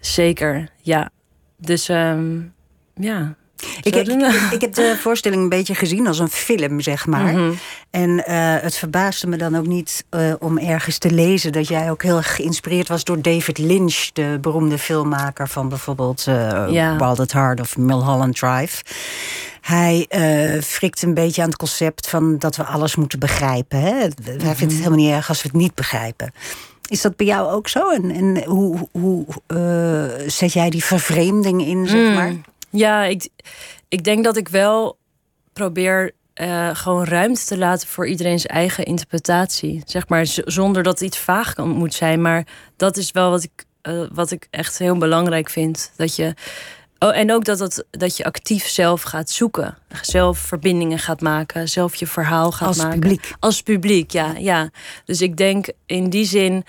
[0.00, 1.10] zeker, ja.
[1.56, 2.40] Dus ehm,
[2.94, 3.34] ja.
[3.82, 4.08] Ik, ik,
[4.50, 7.32] ik heb de voorstelling een beetje gezien als een film, zeg maar.
[7.32, 7.52] Mhm.
[7.90, 11.90] En eh, het verbaasde me dan ook niet eh, om ergens te lezen dat jij
[11.90, 16.22] ook heel geïnspireerd was door David Lynch, de beroemde filmmaker van bijvoorbeeld
[16.70, 16.96] Ja.
[16.96, 18.82] Wild at Heart of Mulholland Drive.
[19.60, 20.06] Hij
[20.64, 23.80] frikt een beetje aan het concept van dat we alles moeten begrijpen.
[23.80, 23.92] Hè?
[23.92, 26.32] Hij vindt het helemaal niet erg als we het niet begrijpen.
[26.88, 27.90] Is dat bij jou ook zo?
[27.90, 29.26] En, en hoe, hoe
[30.26, 32.42] zet jij die vervreemding in, zeg Mm.
[32.76, 33.28] Ja, ik,
[33.88, 34.98] ik denk dat ik wel
[35.52, 39.82] probeer eh, gewoon ruimte te laten voor iedereen's eigen interpretatie.
[39.86, 42.22] Zeg maar, zonder dat iets vaag kan, moet zijn.
[42.22, 45.92] Maar dat is wel wat ik, eh, wat ik echt heel belangrijk vind.
[45.96, 46.34] Dat je.
[46.98, 49.78] Oh, en ook dat, het, dat je actief zelf gaat zoeken.
[50.02, 51.68] Zelf verbindingen gaat maken.
[51.68, 53.00] Zelf je verhaal gaat Als maken.
[53.00, 53.32] publiek.
[53.40, 54.70] Als publiek, ja, ja.
[55.04, 56.64] Dus ik denk in die zin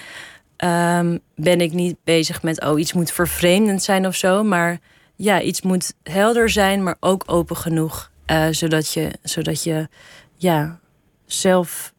[0.57, 2.61] ehm, ben ik niet bezig met...
[2.63, 4.43] oh, iets moet vervreemdend zijn of zo.
[4.43, 4.79] Maar
[5.15, 8.11] ja, iets moet helder zijn, maar ook open genoeg.
[8.25, 9.87] eh, zodat je, zodat je
[10.35, 10.79] ja,
[11.25, 11.93] zelf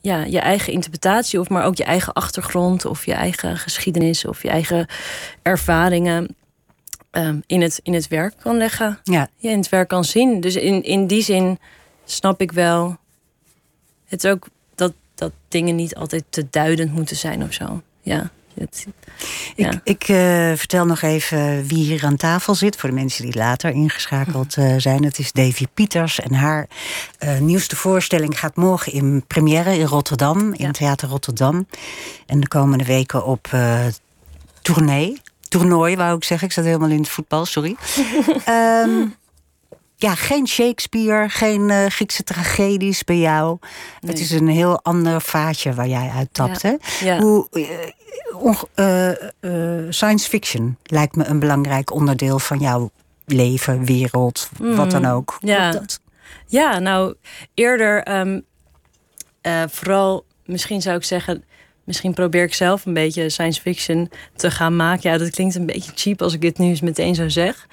[0.00, 1.40] ja, je eigen interpretatie...
[1.40, 4.24] of maar ook je eigen achtergrond of je eigen geschiedenis...
[4.24, 4.86] of je eigen
[5.42, 6.36] ervaringen
[7.10, 8.98] ehm, in, het, in het werk kan leggen.
[9.02, 10.40] Ja, Ja, in het werk kan zien.
[10.40, 11.58] Dus in, in die zin
[12.04, 12.96] snap ik wel...
[14.04, 17.82] Het is ook dat, dat dingen niet altijd te duidend moeten zijn of zo.
[18.00, 18.86] Ja, het,
[19.56, 19.70] ja.
[19.70, 20.16] Ik, ik eh,
[20.54, 22.76] vertel nog even wie hier aan tafel zit.
[22.76, 25.04] Voor de mensen die later ingeschakeld eh, zijn.
[25.04, 26.20] Het is Davy Pieters.
[26.20, 26.66] En haar
[27.18, 30.38] eh, nieuwste voorstelling gaat morgen in première in Rotterdam.
[30.38, 30.70] In Ja.
[30.70, 31.66] Theater Rotterdam.
[32.26, 33.48] En de komende weken op
[34.62, 35.20] tournee.
[35.48, 36.46] Toernooi, wou ik zeggen.
[36.46, 37.76] Ik zat helemaal in het voetbal, sorry.
[38.44, 39.06] Ehm,
[39.96, 43.58] ja, geen Shakespeare, geen eh, Griekse tragedies bij jou.
[44.06, 46.68] Het is een heel ander vaatje waar jij uit tapt, Ja.
[46.68, 47.06] hè?
[47.06, 47.18] Ja.
[47.18, 47.48] Hoe,
[48.74, 52.90] eh, eh, science fiction lijkt me een belangrijk onderdeel van jouw
[53.26, 55.38] leven, wereld, wat dan ook.
[55.40, 55.70] Mm, ja.
[55.70, 56.00] Klopt dat?
[56.46, 57.14] Ja, nou,
[57.54, 58.40] eerder ehm,
[59.40, 61.44] eh, vooral, misschien zou ik zeggen,
[61.84, 65.10] misschien probeer ik zelf een beetje science fiction te gaan maken.
[65.10, 67.66] Ja, dat klinkt een beetje cheap als ik dit nu eens meteen zo zeg.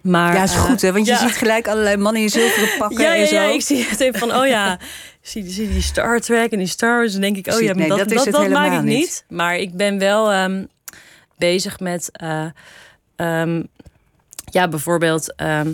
[0.00, 0.92] Maar, Ja, is eh, goed, hè?
[0.92, 1.18] Want je ja.
[1.18, 3.34] ziet gelijk allerlei mannen in zilveren pakken Ja, ja, en zo.
[3.34, 4.78] ja, ik zie het even van, oh ja,
[5.20, 7.14] zie, zie die Star Trek en die Star Wars.
[7.14, 8.84] En denk ik, oh ja, nee, dat, dat is dat, het dat maak helemaal ik
[8.84, 8.98] niet.
[8.98, 9.24] niet.
[9.28, 10.64] Maar ik ben wel ehm,
[11.36, 12.46] bezig met, eh,
[13.16, 13.62] ehm,
[14.50, 15.72] ja, bijvoorbeeld ehm,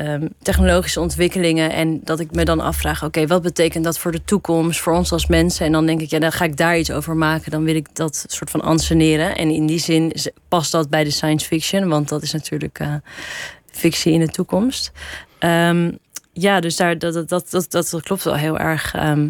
[0.00, 1.72] ehm, technologische ontwikkelingen.
[1.72, 5.12] En dat ik me dan afvraag, oké, wat betekent dat voor de toekomst, voor ons
[5.12, 5.66] als mensen?
[5.66, 7.50] En dan denk ik, ja, dan ga ik daar iets over maken.
[7.50, 9.36] Dan wil ik dat soort van anseneren.
[9.36, 10.12] En in die zin
[10.48, 12.94] past dat bij de science fiction, want dat is natuurlijk eh,
[13.70, 14.92] fictie in de toekomst.
[15.38, 15.92] Ehm,
[16.32, 18.94] ja, dus daar, dat, dat, dat, dat, dat klopt wel heel erg.
[18.94, 19.28] ehm,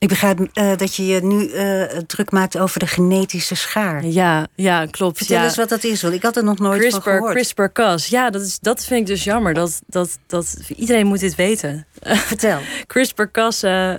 [0.00, 4.06] Ik begrijp eh, dat je je nu eh, druk maakt over de genetische schaar.
[4.06, 5.16] ja, ja, klopt.
[5.16, 5.44] Vertel ja.
[5.44, 7.32] eens wat dat is, want ik had er nog nooit van CRISPR, gehoord.
[7.32, 8.06] CRISPR-Cas.
[8.06, 9.54] Ja, dat, is, dat vind ik dus jammer.
[9.54, 11.86] Dat, dat, dat, iedereen moet dit weten.
[12.30, 12.58] Vertel.
[12.86, 13.96] CRISPR-Cas eh,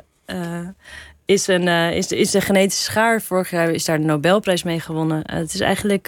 [1.25, 3.21] is, een, is, de, is de genetische schaar.
[3.21, 5.21] Vorig jaar is daar de Nobelprijs mee gewonnen.
[5.25, 6.07] Het is eigenlijk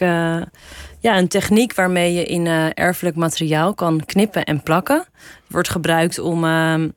[1.00, 4.98] ja, een techniek waarmee je in erfelijk materiaal kan knippen en plakken.
[4.98, 5.08] Het
[5.48, 6.90] wordt gebruikt om ehm,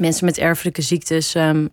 [0.00, 1.34] mensen met erfelijke ziektes...
[1.34, 1.66] ehm,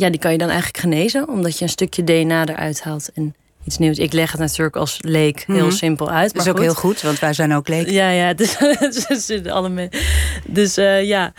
[0.00, 3.34] ja, die kan je dan eigenlijk genezen, omdat je een stukje DNA eruit haalt en
[3.64, 3.98] iets nieuws.
[3.98, 5.70] Ik leg het natuurlijk als leek heel Mhm.
[5.70, 6.32] simpel uit.
[6.32, 6.66] Dat is maar ook goed.
[6.66, 7.92] heel goed, want wij zijn ook leken.
[7.92, 8.56] Ja, ja, dus,
[9.08, 9.90] dus, dus alle
[10.46, 11.32] dus ja.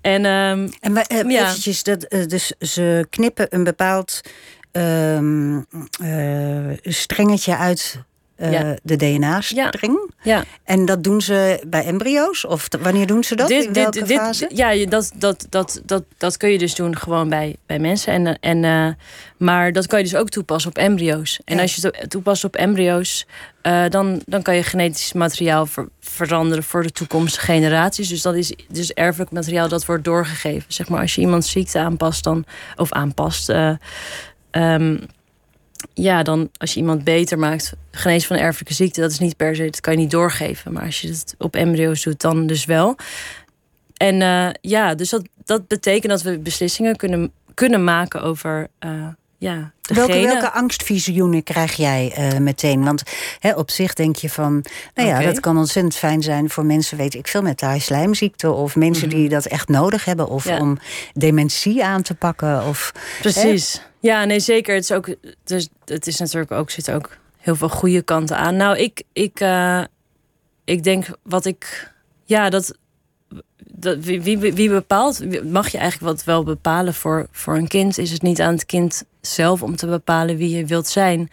[0.00, 1.46] En ehm, En we, eh, Ja.
[1.46, 4.20] eventjes, dat, eh, dus ze knippen een bepaald
[4.72, 5.60] ehm,
[6.02, 7.98] eh, strengetje uit
[8.38, 8.76] eh, Ja.
[8.82, 10.10] de DNA-streng.
[10.22, 12.44] ja, En dat doen ze bij embryo's?
[12.46, 13.50] Of wanneer doen ze dat?
[13.50, 14.50] In welke fase?
[14.54, 18.12] ja, je- dat, dat, dat, dat, dat kun je dus doen gewoon bij, bij mensen.
[18.12, 18.94] En, eh, en, eh,
[19.36, 21.40] maar dat kan je dus ook toepassen op embryo's.
[21.44, 21.62] En Ja.
[21.62, 23.26] als je het toepast op embryo's,
[23.88, 28.08] dan, dan kan je genetisch materiaal ver- veranderen voor de toekomstige generaties.
[28.08, 30.72] Dus dat is dus erfelijk materiaal dat wordt doorgegeven.
[30.72, 32.44] Zeg maar, als je iemand ziekte aanpast, dan,
[32.76, 33.48] of aanpast.
[33.48, 33.70] eh,
[34.50, 34.96] ehm,
[35.94, 39.36] ja, dan als je iemand beter maakt, genezen van een erfelijke ziekte, dat is niet
[39.36, 40.72] per se, dat kan je niet doorgeven.
[40.72, 42.96] Maar als je het op embryo's doet, dan dus wel.
[43.96, 49.06] En eh, ja, dus dat, dat betekent dat we beslissingen kunnen, kunnen maken over uh,
[49.38, 50.32] ja, Welke, degene.
[50.32, 52.84] welke angstvisioenen krijg jij uh, meteen?
[52.84, 53.02] Want
[53.38, 54.64] hè, op zich denk je van,
[54.94, 58.76] nou ja, dat kan ontzettend fijn zijn voor mensen, weet ik veel, met slijmziekte of
[58.76, 60.54] mensen die dat echt nodig hebben, of Mhm.
[60.54, 60.60] Ja.
[60.60, 60.78] om
[61.14, 62.66] dementie aan te pakken.
[62.66, 63.82] Of, Precies.
[64.00, 64.74] Ja, nee, zeker.
[64.74, 68.56] Het is ook, dus het is natuurlijk ook, zit ook heel veel goede kanten aan.
[68.56, 69.84] Nou, ik, ik, uh,
[70.64, 71.92] ik denk wat ik,
[72.24, 72.78] ja, dat,
[73.72, 77.98] dat wie, wie, wie bepaalt, mag je eigenlijk wat wel bepalen voor, voor een kind?
[77.98, 81.30] Is het niet aan het kind zelf om te bepalen wie je wilt zijn?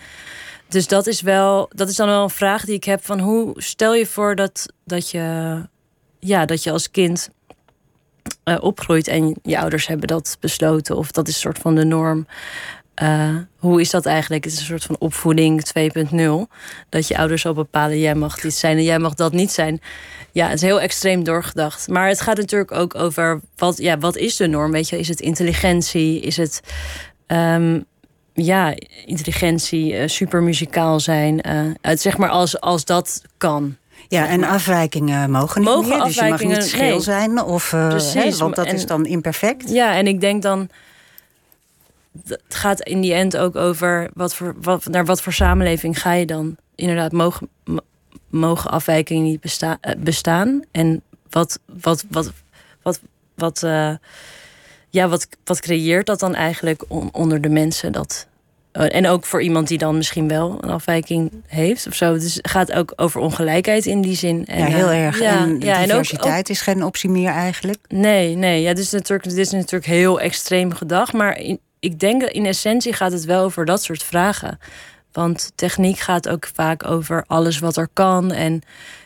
[0.67, 3.53] Dus dat is wel, dat is dan wel een vraag die ik heb van hoe
[3.55, 5.59] stel je voor dat, dat je,
[6.19, 7.29] ja, dat je als kind
[8.45, 11.85] uh, opgroeit en je ouders hebben dat besloten of dat is een soort van de
[11.85, 12.27] norm.
[13.03, 14.43] Uh, hoe is dat eigenlijk?
[14.43, 16.57] Het is een soort van opvoeding 2.0.
[16.89, 19.81] Dat je ouders al bepalen, jij mag dit zijn en jij mag dat niet zijn.
[20.31, 21.87] Ja, het is heel extreem doorgedacht.
[21.87, 24.71] Maar het gaat natuurlijk ook over wat, ja, wat is de norm?
[24.71, 26.19] Weet je, is het intelligentie?
[26.19, 26.61] Is het
[27.27, 27.85] um,
[28.33, 28.73] ja,
[29.05, 31.47] intelligentie, super muzikaal zijn?
[31.47, 33.77] Uh, het, zeg maar als, als dat kan.
[34.07, 36.03] Ja, en afwijkingen mogen niet Mogen meer.
[36.03, 36.99] Dus je mag niet scheel nee.
[36.99, 37.41] zijn.
[37.41, 39.69] Of, eh, Precies, hè, want dat en- is dan imperfect.
[39.69, 40.69] Ja, en ik denk dan.
[42.27, 46.11] Het gaat in die end ook over wat voor, wat, naar wat voor samenleving ga
[46.13, 46.55] je dan.
[46.75, 47.49] Inderdaad, mogen,
[48.29, 50.61] mogen afwijkingen niet besta eh, bestaan?
[50.71, 52.31] En wat, wat, wat,
[52.81, 52.99] wat,
[53.35, 53.91] wat, eh,
[54.89, 57.91] ja, wat, wat creëert dat dan eigenlijk on- onder de mensen?
[57.91, 58.27] Dat,
[58.83, 62.13] en ook voor iemand die dan misschien wel een afwijking heeft of zo.
[62.13, 64.45] Dus het gaat ook over ongelijkheid in die zin.
[64.45, 65.19] En, ja, heel eh, erg.
[65.19, 67.79] Ja, en ja, en ook- diversiteit is geen optie meer eigenlijk.
[67.87, 68.61] Nee, nee.
[68.61, 71.13] Ja, is natuurlijk, dit is natuurlijk heel extreem gedacht.
[71.13, 74.59] Maar in, ik denk dat in essentie gaat het wel over dat soort vragen.
[75.11, 78.31] Want techniek gaat ook vaak over alles wat er kan.
[78.31, 78.61] En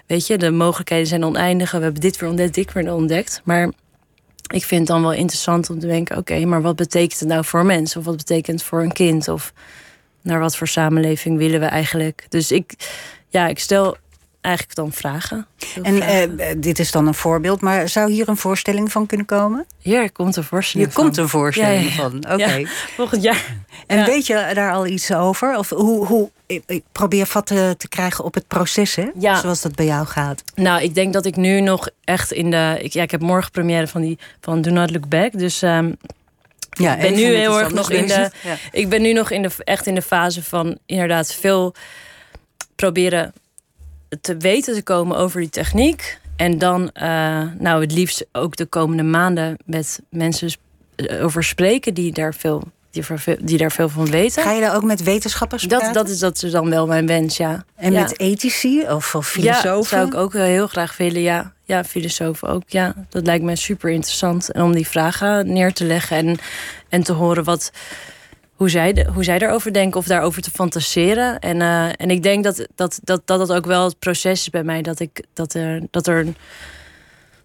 [0.08, 1.72] weet je, de mogelijkheden zijn oneindig.
[1.72, 3.42] We hebben dit weer ontdekt, dit weer ontdekt.
[3.44, 3.70] Maar
[4.50, 6.18] ik vind het dan wel interessant om te denken...
[6.18, 7.96] oké, maar wat betekent het nou voor een mens?
[7.96, 9.28] Of wat betekent het voor een kind?
[9.28, 9.54] Of
[10.22, 12.26] naar wat voor samenleving willen we eigenlijk?
[12.30, 12.74] Dus ik,
[13.28, 13.98] ja, ik stel
[14.42, 15.48] eigenlijk dan vragen.
[15.84, 16.40] En vragen.
[16.40, 19.66] eh, dit is dan een voorbeeld, maar zou hier een voorstelling van kunnen komen?
[19.82, 22.10] Hier komt een voorstelling Hier komt een voorstelling Ja, ja, ja.
[22.10, 22.18] van.
[22.34, 22.54] Oké.
[22.56, 23.56] Ja, volgend jaar.
[23.88, 24.06] En Ja.
[24.06, 25.58] weet je daar al iets over?
[25.58, 29.10] Of hoe, hoe ik, ik probeer vat te, te krijgen op het proces, hè?
[29.20, 29.40] Ja.
[29.40, 30.44] Zoals dat bij jou gaat.
[30.56, 32.78] Nou, ik denk dat ik nu nog echt in de.
[32.82, 35.38] Ik, ja, ik heb morgen première van die van Do Not Look Back.
[35.38, 35.92] Dus ehm,
[36.70, 38.30] Ja, ik ben nu heel erg nog in de.
[38.44, 38.58] Ja.
[38.72, 41.74] Ik ben nu nog in de, echt in de fase van inderdaad veel
[42.76, 43.34] proberen
[44.22, 46.20] te weten te komen over die techniek.
[46.36, 47.08] En dan, eh,
[47.60, 50.52] nou, het liefst ook de komende maanden met mensen
[50.96, 53.04] eh, over spreken die daar veel, die,
[53.42, 54.44] die daar veel van weten.
[54.44, 55.94] Ga je daar ook met wetenschappers Dat, praten?
[55.96, 57.66] dat, is, dat is dan wel mijn wens, ja.
[57.76, 58.02] En Ja.
[58.02, 59.72] met ethici of, of Ja, filosofen?
[59.74, 61.54] dat zou ik ook wel heel graag willen, ja.
[61.64, 62.94] Ja, filosofen ook, ja.
[63.10, 64.52] Dat lijkt me super interessant.
[64.52, 66.38] En om die vragen neer te leggen en,
[66.90, 67.72] en te horen wat,
[68.60, 71.40] hoe, zij, de- hoe zij daarover denken of daarover te fantaseren.
[71.40, 74.50] En, eh, en ik denk dat dat, dat, dat dat ook wel het proces is
[74.50, 74.82] bij mij.
[74.82, 76.28] Dat, ik, dat er, dat er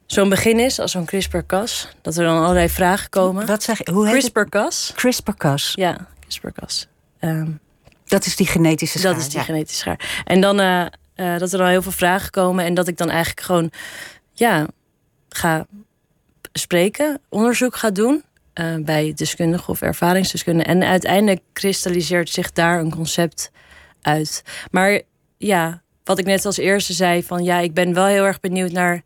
[0.07, 1.89] zo'n begin is, als zo'n CRISPR-Cas.
[2.03, 3.47] Dat er dan allerlei vragen komen.
[3.47, 3.93] Wat zeg je?
[3.93, 4.13] Hoe heet?
[4.15, 4.93] CRISPR-Cas?
[4.95, 5.73] CRISPR-Cas.
[5.75, 6.89] Ja, CRISPR-Cas.
[7.19, 7.51] Ehm,
[8.05, 9.13] Dat is die genetische schaar.
[9.13, 9.45] dat is die ja.
[9.45, 10.23] genetische schaar.
[10.25, 10.81] En dan eh,
[11.15, 13.71] eh, dat er dan heel veel vragen komen en dat ik dan eigenlijk gewoon
[14.33, 14.67] ja,
[15.29, 15.67] ga
[16.53, 18.25] spreken, onderzoek ga doen
[18.55, 20.73] eh, bij deskundigen of ervaringsdeskundigen.
[20.75, 23.51] En uiteindelijk kristalliseert zich daar een concept
[24.03, 24.43] uit.
[24.71, 25.01] Maar
[25.37, 28.73] ja, wat ik net als eerste zei, van ja, ik ben wel heel erg benieuwd
[28.73, 29.03] naar.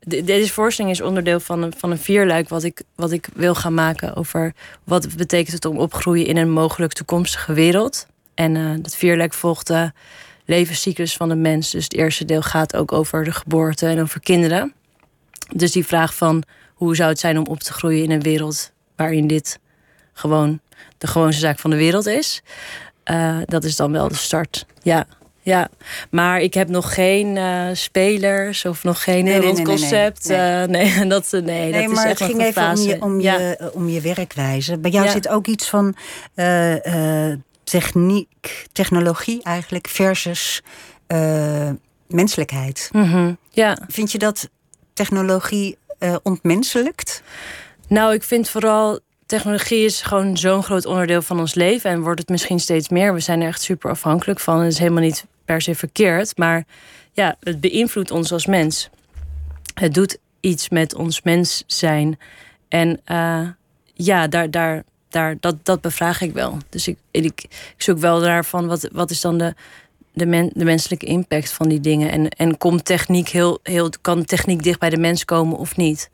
[0.00, 3.54] de- Deze voorstelling is onderdeel van een, van een vierluik wat ik, wat ik wil
[3.54, 4.52] gaan maken over
[4.84, 8.06] wat betekent het om opgroeien in een mogelijk toekomstige wereld.
[8.34, 9.92] En eh dat vierluik volgt de
[10.44, 11.70] levenscyclus van de mens.
[11.70, 14.72] Dus het eerste deel gaat ook over de geboorte en over kinderen.
[15.54, 16.42] Dus die vraag van
[16.74, 19.58] hoe zou het zijn om op te groeien in een wereld waarin dit
[20.12, 20.60] gewoon
[20.98, 22.42] de gewoonste zaak van de wereld is.
[23.04, 24.66] Eh, dat is dan wel de start.
[24.82, 25.06] Ja.
[25.42, 25.68] Ja,
[26.10, 29.76] maar ik heb nog geen eh, spelers of nog geen Nee, nee, rond nee, nee,
[29.76, 30.28] concept.
[30.28, 33.38] Dat, nee, Nee, dat is maar echt het ging even om je, om, Ja.
[33.38, 34.78] je, om je werkwijze.
[34.78, 35.10] Bij jou Ja.
[35.12, 35.96] zit ook iets van
[36.34, 40.62] eh, eh, techniek, technologie eigenlijk versus
[41.06, 41.70] eh,
[42.08, 42.88] menselijkheid.
[42.92, 43.78] Mhm, ja.
[43.88, 44.48] Vind je dat
[44.92, 47.22] technologie eh ontmenselijkt?
[47.88, 52.20] Nou, ik vind vooral technologie is gewoon zo'n groot onderdeel van ons leven en wordt
[52.20, 53.14] het misschien steeds meer.
[53.14, 54.60] We zijn er echt super afhankelijk van.
[54.60, 56.64] Het is helemaal niet per se verkeerd, maar
[57.12, 58.90] ja, het beïnvloedt ons als mens.
[59.74, 62.18] Het doet iets met ons mens zijn.
[62.68, 63.48] En eh,
[63.94, 66.58] ja, daar, daar, daar, dat, dat bevraag ik wel.
[66.68, 67.44] Dus ik, ik,
[67.76, 69.54] zoek wel naar van wat, wat is dan de,
[70.12, 72.10] de, de menselijke impact van die dingen.
[72.10, 76.10] En, en komt techniek heel, heel, kan techniek dicht bij de mens komen of niet?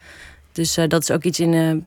[0.53, 1.87] Dus eh, dat is ook iets in een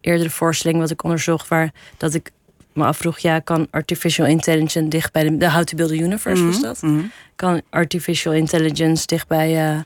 [0.00, 2.30] eerdere voorstelling wat ik onderzocht, waar dat ik
[2.72, 6.46] me afvroeg, ja, kan artificial intelligence dicht bij de, de How to Build a Universe
[6.46, 6.82] was dat?
[6.82, 7.00] Mhm.
[7.36, 9.80] Kan artificial intelligence dicht bij, eh,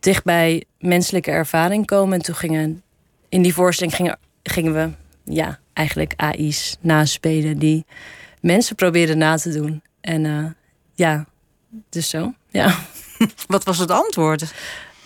[0.00, 2.18] dicht bij menselijke ervaring komen?
[2.18, 2.82] En toen gingen
[3.28, 4.90] in die voorstelling gingen, gingen we
[5.32, 7.84] ja, eigenlijk AI's naspelen die
[8.40, 9.82] mensen proberen na te doen.
[10.00, 10.44] En eh,
[10.94, 11.26] ja,
[11.88, 12.34] dus zo.
[12.48, 12.74] Ja.
[13.46, 14.54] Wat was het antwoord?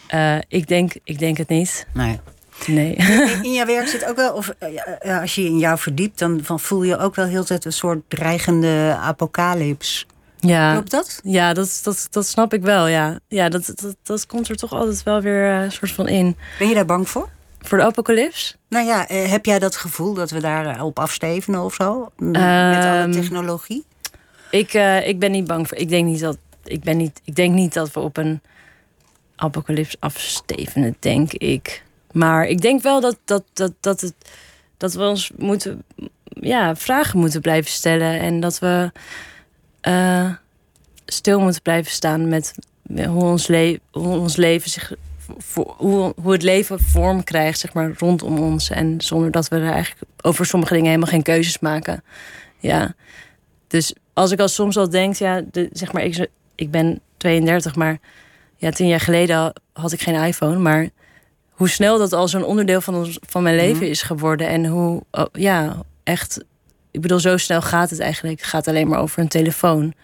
[0.09, 1.87] Eh, ik, denk, ik denk het niet.
[1.95, 2.21] Nee.
[2.67, 2.95] Nee.
[2.95, 6.19] In, in jouw werk zit ook wel, of eh, ja, als je in jou verdiept,
[6.19, 10.07] dan van voel je ook wel heel tijd een soort dreigende apocalyps.
[10.41, 10.73] Ja.
[10.73, 11.21] Klopt dat?
[11.23, 13.19] Ja, dat, dat, dat snap ik wel, ja.
[13.29, 16.37] Ja, dat, dat, dat komt er toch altijd wel weer eh, een soort van in.
[16.59, 17.29] Ben je daar bang voor?
[17.61, 18.57] Voor de apocalyps?
[18.69, 22.11] Nou ja, eh, heb jij dat gevoel dat we daar eh, op afstevenen of zo?
[22.17, 23.85] Met alle Ehm, technologie?
[24.51, 25.77] Ik, eh, ik ben niet bang voor...
[25.77, 28.41] Ik denk niet dat, ik ben niet, ik denk niet dat we op een
[29.39, 31.83] apocalyps afstevenen, denk ik.
[32.13, 34.15] Maar ik denk wel dat, dat, dat, dat, het,
[34.77, 35.83] dat we ons moeten...
[36.41, 38.21] Ja, vragen moeten blijven stellen.
[38.21, 38.93] En dat we
[39.81, 40.33] eh,
[41.07, 42.55] stil moeten blijven staan met
[42.95, 44.93] hoe, ons le hoe ons leven zich.
[45.77, 48.71] hoe, hoe het leven vorm krijgt, zeg maar, rondom ons.
[48.71, 52.03] En zonder dat we er eigenlijk over sommige dingen helemaal geen keuzes maken.
[52.59, 52.95] Ja.
[53.67, 57.75] Dus als ik al soms al denk, ja, de, zeg maar, ik, ik ben 32,
[57.75, 57.99] maar
[58.59, 60.59] ja, tien jaar geleden had ik geen iPhone.
[60.59, 60.89] Maar
[61.51, 63.91] hoe snel dat al zo'n onderdeel van, ons, van mijn leven mhm.
[63.91, 64.49] is geworden.
[64.49, 66.45] En hoe, oh, ja, echt.
[66.91, 68.39] Ik bedoel, zo snel gaat het eigenlijk.
[68.39, 69.95] Het gaat alleen maar over een telefoon.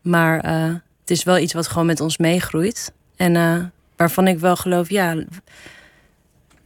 [0.00, 2.92] Maar eh, het is wel iets wat gewoon met ons meegroeit.
[3.16, 3.64] En uh,
[3.96, 5.24] waarvan ik wel geloof, ja,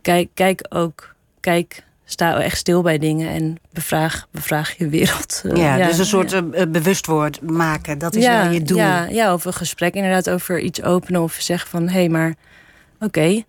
[0.02, 5.42] kijk, kijk ook, kijk, sta echt stil bij dingen en bevraag, bevraag je wereld.
[5.46, 6.66] Eh, ja, dus een soort ja.
[6.66, 8.78] bewustwoord maken, dat is ja, wel je doel.
[8.78, 12.34] Ja, ja, of een gesprek inderdaad over iets openen of zeggen van, hé, hey, maar
[13.00, 13.42] oké,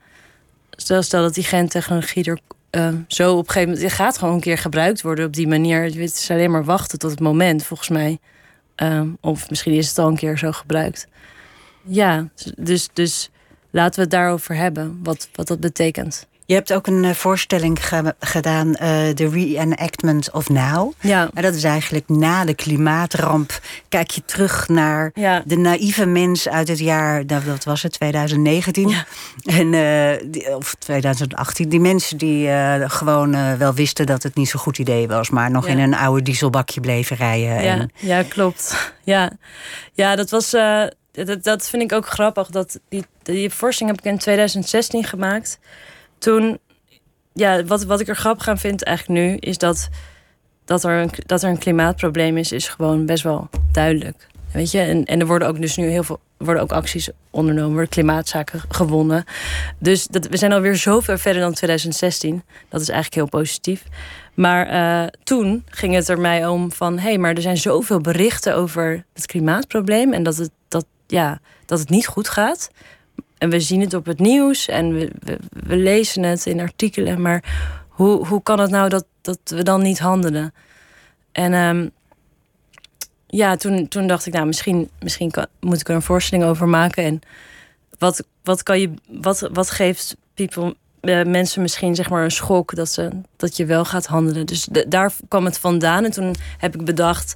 [0.72, 2.40] stel, stel dat die gentechnologie er
[2.72, 3.82] uh, zo op een gegeven moment...
[3.82, 5.84] Het gaat gewoon een keer gebruikt worden op die manier.
[5.84, 8.18] Het is alleen maar wachten tot het moment, volgens mij.
[8.84, 11.08] Uh, of misschien is het al een keer zo gebruikt.
[11.84, 12.28] Ja,
[12.58, 13.30] dus, dus
[13.70, 16.28] laten we het daarover hebben, wat, wat dat betekent.
[16.48, 17.80] Je hebt ook een eh, voorstelling
[18.20, 18.76] gedaan, uh,
[19.10, 20.94] The Reenactment of Now.
[21.00, 21.30] Ja.
[21.34, 23.60] En dat is eigenlijk na de klimaatramp.
[23.90, 25.12] Kijk je terug naar
[25.46, 28.90] de naïeve mens uit het jaar, nou, dat was het, 2019.
[28.90, 29.06] Ja.
[29.44, 31.70] En, uh, of 2018.
[31.70, 35.52] Die mensen die uh, gewoon wel wisten dat het niet zo'n goed idee was, maar
[35.52, 37.64] nog in een oude dieselbakje bleven rijden.
[37.64, 37.92] Ja, en...
[37.96, 38.94] ja klopt.
[39.04, 39.32] Ja.
[39.94, 40.50] ja, dat was.
[41.12, 42.48] Dat, dat vind ik ook grappig.
[42.50, 45.60] Dat die, die voorstelling heb ik in 2016 gemaakt
[46.18, 46.60] toen,
[47.34, 49.90] ja, wat, wat ik er grappig aan vind eigenlijk nu, is dat,
[50.66, 54.28] dat, er een, dat er een klimaatprobleem is, is gewoon best wel duidelijk.
[54.52, 57.72] Weet je, en, en er worden ook dus nu heel veel worden ook acties ondernomen,
[57.72, 59.24] worden klimaatzaken gewonnen.
[59.80, 62.44] Dus dat, we zijn alweer zoveel verder dan 2016.
[62.70, 63.84] Dat is eigenlijk heel positief.
[64.34, 66.98] Maar uh, toen ging het er mij om van...
[66.98, 70.14] hé, hey, maar er zijn zoveel berichten over het klimaatprobleem...
[70.14, 72.70] en dat het, dat, ja, dat het niet goed gaat
[73.38, 75.12] en we zien het op het nieuws en we,
[75.50, 77.22] we, lezen het in artikelen.
[77.22, 77.44] Maar
[77.88, 80.54] hoe, hoe kan het nou dat, dat we dan niet handelen?
[81.32, 81.92] En um,
[83.28, 87.04] ja, toen, toen dacht ik, nou, misschien, misschien moet ik er een voorstelling over maken.
[87.04, 87.22] En
[87.98, 92.76] wat, wat, kan je, wat, wat geeft people, uh, mensen misschien zeg maar een schok
[92.76, 94.46] dat, ze, dat je wel gaat handelen?
[94.46, 96.04] Dus daar kwam het vandaan.
[96.04, 97.36] En toen heb ik bedacht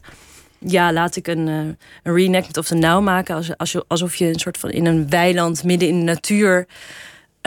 [0.66, 1.56] ja, laat ik een, uh,
[2.04, 3.36] een reenactment of de nauw maken.
[3.36, 6.68] Als, als je, alsof je een soort van in een weiland midden in de natuur.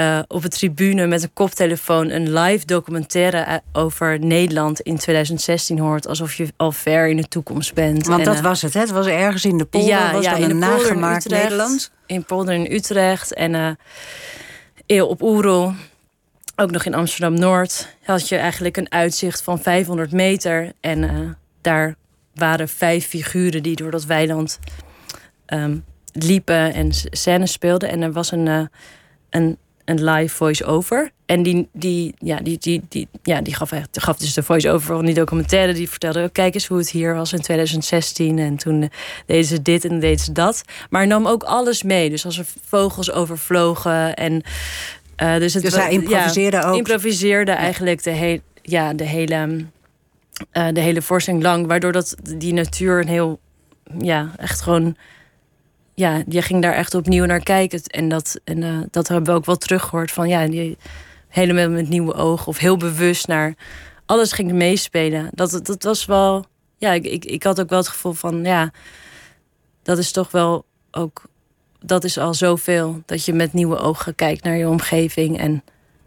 [0.01, 5.79] Uh, op een tribune met een koptelefoon een live documentaire eh, over Nederland in 2016
[5.79, 6.07] hoort.
[6.07, 8.07] Alsof je al ver in de toekomst bent.
[8.07, 8.81] Want dat was het, hè?
[8.81, 9.91] Het was ergens in de polder.
[9.91, 11.91] Ja, was ja in een nagemaakt in Nederland.
[12.07, 13.79] In polder in Utrecht en
[14.87, 15.73] uh, op Oerol.
[16.57, 20.73] Ook nog in Amsterdam Noord had je eigenlijk een uitzicht van 500 meter.
[20.81, 21.97] En daar
[22.35, 24.59] waren vijf figuren die door dat weiland
[25.47, 27.89] um, liepen en scènes speelden.
[27.89, 28.61] En er was een, uh,
[29.31, 31.11] een, een live voice-over.
[31.27, 34.97] En die, die, ja, die, die, die, ja, die gaf, echt, gaf dus de voice-over
[34.97, 35.73] van die documentaire.
[35.73, 38.39] Die vertelde, oh, kijk eens hoe het hier was in 2016.
[38.39, 38.89] En toen uh,
[39.27, 40.63] deden ze dit en deden ze dat.
[40.91, 42.11] Maar nam ook alles mee.
[42.11, 44.43] Dus als er vogels overvlogen en...
[45.23, 46.77] Uh, dus, het, dus hij improviseerde ja, ook?
[46.77, 49.67] improviseerde eigenlijk de, he ja, de hele
[50.53, 51.67] uh, de hele voorstelling lang.
[51.67, 53.41] Waardoor dat die natuur een heel,
[53.99, 54.97] ja, echt gewoon.
[55.95, 57.83] Ja, je ging daar echt opnieuw naar kijken.
[57.83, 60.77] En dat, en, uh, dat hebben we ook wel teruggehoord van ja, die
[61.29, 63.55] helemaal met nieuwe ogen of heel bewust naar
[64.07, 65.29] alles ging meespelen.
[65.33, 66.45] Dat, dat was wel,
[66.77, 68.73] ja, ik, ik, ik had ook wel het gevoel van ja,
[69.83, 71.23] dat is toch wel ook,
[71.81, 73.03] dat is al zoveel.
[73.07, 75.63] Dat je met nieuwe ogen kijkt naar je omgeving en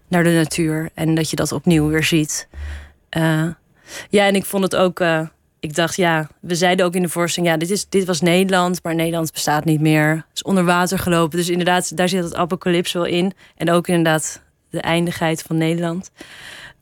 [0.08, 0.90] naar de natuur.
[0.94, 2.48] En dat je dat opnieuw weer ziet.
[3.18, 3.48] Uh,
[4.10, 5.00] ja, en ik vond het ook.
[5.00, 5.28] Uh,
[5.60, 8.84] ik dacht, ja, we zeiden ook in de voorstelling, ja, dit, is, dit was Nederland,
[8.84, 10.10] maar Nederland bestaat niet meer.
[10.10, 11.38] Het is onder water gelopen.
[11.38, 13.34] Dus inderdaad, daar zit het apocalyps wel in.
[13.56, 16.12] En ook inderdaad de eindigheid van Nederland.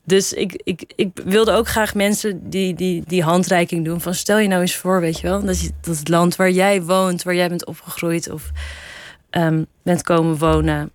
[0.04, 4.02] Dus ik, ik, ik wilde ook graag mensen die, die, die handreiking doen.
[4.02, 6.84] Van stel je nou eens voor, weet je wel, dat, dat het land waar jij
[6.84, 8.52] woont, waar jij bent opgegroeid of
[9.32, 10.92] um, bent komen wonen,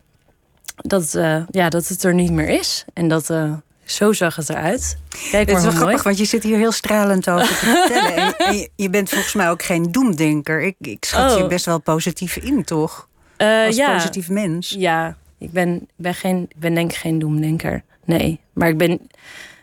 [0.76, 2.84] dat, uh, ja, dat het er niet meer is.
[2.92, 3.52] En dat, uh,
[3.91, 4.99] zo zag het eruit.
[5.30, 7.55] Kijk Het is wel grappig, want je zit hier heel stralend over te
[7.86, 8.36] vertellen.
[8.36, 10.62] en, je, bent volgens mij ook geen doemdenker.
[10.62, 11.49] Ik, ik schat je oh.
[11.49, 13.09] best wel positief in, toch?
[13.38, 13.95] Uh, Als ja.
[13.95, 14.74] positief mens.
[14.78, 17.82] Ja, ik ben, ik ben, geen, ik ben denk ik geen doemdenker.
[18.05, 19.01] Nee, maar ik ben...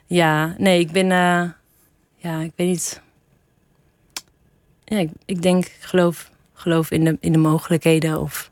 [0.06, 1.06] Ja, nee, ik ben...
[1.06, 1.44] Uh,
[2.16, 3.02] ja, ik weet niet...
[4.84, 8.22] Ja, ik, ik denk, geloof, geloof in, de, in de mogelijkheden...
[8.22, 8.52] of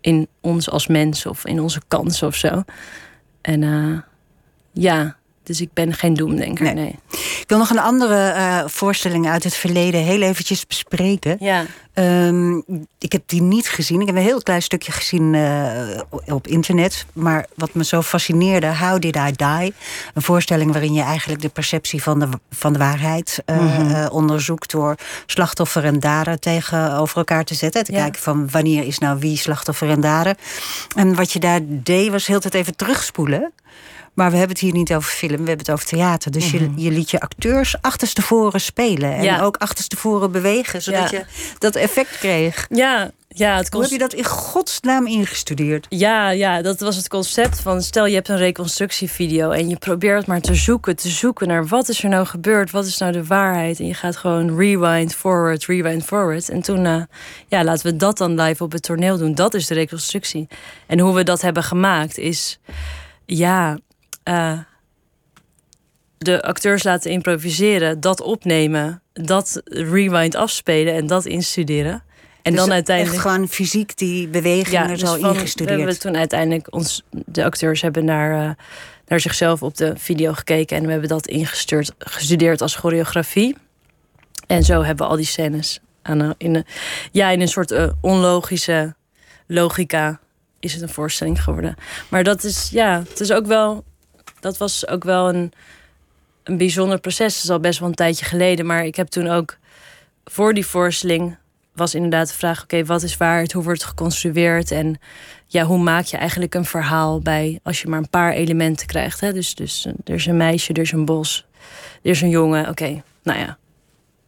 [0.00, 2.62] in ons als mens of in onze kansen of zo.
[3.40, 3.62] En...
[3.62, 3.98] Uh,
[4.80, 6.98] ja, dus ik ben geen doemdenker, nee.
[7.10, 11.36] Ik wil nog een andere uh, voorstelling uit het verleden heel eventjes bespreken.
[11.40, 11.64] Ja.
[11.96, 12.56] Ehm,
[12.98, 14.00] ik heb die niet gezien.
[14.00, 17.06] Ik heb een heel klein stukje gezien uh, op internet.
[17.12, 19.74] Maar wat me zo fascineerde, How Did I Die?
[20.14, 24.08] Een voorstelling waarin je eigenlijk de perceptie van de, van de waarheid uh, mm -hmm.
[24.08, 24.70] onderzoekt...
[24.70, 24.94] door
[25.26, 27.84] slachtoffer en dader tegenover elkaar te zetten.
[27.84, 27.98] Te ja.
[27.98, 30.36] kijken van wanneer is nou wie slachtoffer en dader.
[30.96, 33.52] En wat je daar deed, was heel tijd even terugspoelen...
[34.16, 36.30] Maar we hebben het hier niet over film, we hebben het over theater.
[36.30, 39.14] Dus je, je liet je acteurs achterstevoren spelen.
[39.14, 39.40] En ja.
[39.40, 41.18] ook achterstevoren bewegen, zodat ja.
[41.18, 41.24] je
[41.58, 42.66] dat effect kreeg.
[42.68, 45.86] Ja, ja, het Hoe heb je dat in godsnaam ingestudeerd?
[45.88, 47.82] Ja, ja, dat was het concept van...
[47.82, 50.96] stel je hebt een reconstructievideo en je probeert maar te zoeken...
[50.96, 53.78] te zoeken naar wat is er nou gebeurd, wat is nou de waarheid...
[53.78, 56.48] en je gaat gewoon rewind, forward, rewind, forward.
[56.48, 57.02] En toen, uh,
[57.48, 59.34] ja, laten we dat dan live op het toneel doen.
[59.34, 60.48] Dat is de reconstructie.
[60.86, 62.58] En hoe we dat hebben gemaakt is...
[63.26, 63.78] ja,
[64.24, 64.58] uh,
[66.18, 72.02] de acteurs laten improviseren, dat opnemen, dat rewind afspelen en dat instuderen.
[72.42, 73.16] En dus dan uiteindelijk.
[73.16, 75.70] Echt gewoon fysiek die bewegingen ja, dus zo van, ingestudeerd.
[75.70, 78.50] We hebben toen uiteindelijk ons, de acteurs hebben naar, uh,
[79.06, 83.56] naar zichzelf op de video gekeken en we hebben dat ingestuurd, gestudeerd als choreografie.
[84.46, 86.64] En zo hebben we al die scènes aan, in, een,
[87.12, 88.94] ja, in een soort uh, onlogische
[89.46, 90.20] logica
[90.60, 91.74] is het een voorstelling geworden.
[92.08, 93.84] Maar dat is, ja, het is ook wel
[94.40, 95.52] dat was ook wel een,
[96.46, 97.34] een bijzonder proces.
[97.34, 98.66] Dat is al best wel een tijdje geleden.
[98.66, 99.56] Maar ik heb toen ook
[100.24, 101.36] voor die voorstelling
[101.74, 103.52] was inderdaad de vraag: oké, wat is waarheid?
[103.52, 104.70] Hoe wordt het geconstrueerd?
[104.70, 105.00] En
[105.46, 109.20] ja, hoe maak je eigenlijk een verhaal bij als je maar een paar elementen krijgt?
[109.20, 109.32] Hè?
[109.32, 111.46] Dus, dus er is een meisje, er is een bos,
[112.02, 112.68] er is een jongen.
[112.68, 113.58] Oké, nou ja.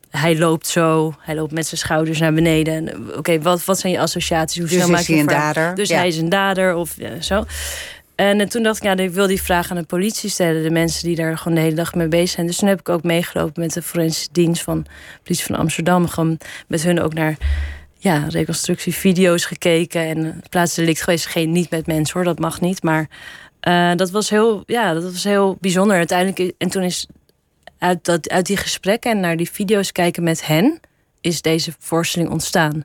[0.08, 3.08] Hij loopt zo, hij loopt met zijn schouders naar beneden.
[3.16, 4.58] Oké, wat, wat zijn je associaties?
[4.58, 5.74] Hoe dus maak je een dader?
[5.74, 5.96] Dus ja.
[5.96, 7.44] hij is een dader of ja, zo.
[8.18, 10.62] En toen dacht ik, ja, ik wil die vraag aan de politie stellen.
[10.62, 12.46] De mensen die daar gewoon de hele dag mee bezig zijn.
[12.46, 14.90] Dus toen heb ik ook meegelopen met de forensische dienst van de
[15.22, 16.08] politie van Amsterdam.
[16.08, 17.36] Gewoon met hun ook naar
[17.98, 20.00] ja, reconstructievideo's gekeken.
[20.00, 21.26] En plaatsdelict geweest.
[21.26, 22.82] Geen, niet met mensen hoor, dat mag niet.
[22.82, 23.08] Maar
[23.68, 25.96] uh, dat, was heel, ja, dat was heel bijzonder.
[25.96, 27.06] Uiteindelijk, en toen is
[27.78, 30.80] uit, dat, uit die gesprekken en naar die video's kijken met hen...
[31.20, 32.84] is deze voorstelling ontstaan.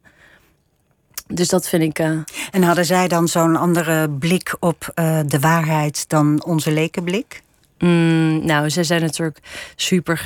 [1.34, 2.00] Dus dat vind ik.
[2.00, 2.20] Uh...
[2.52, 7.42] En hadden zij dan zo'n andere blik op uh, de waarheid dan onze lekenblik?
[7.78, 9.40] Mm, nou, zij zijn natuurlijk
[9.76, 10.18] super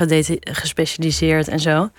[0.42, 1.90] gespecialiseerd en zo.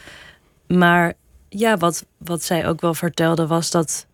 [0.66, 1.12] Maar
[1.48, 4.06] ja, wat, wat zij ook wel vertelde was dat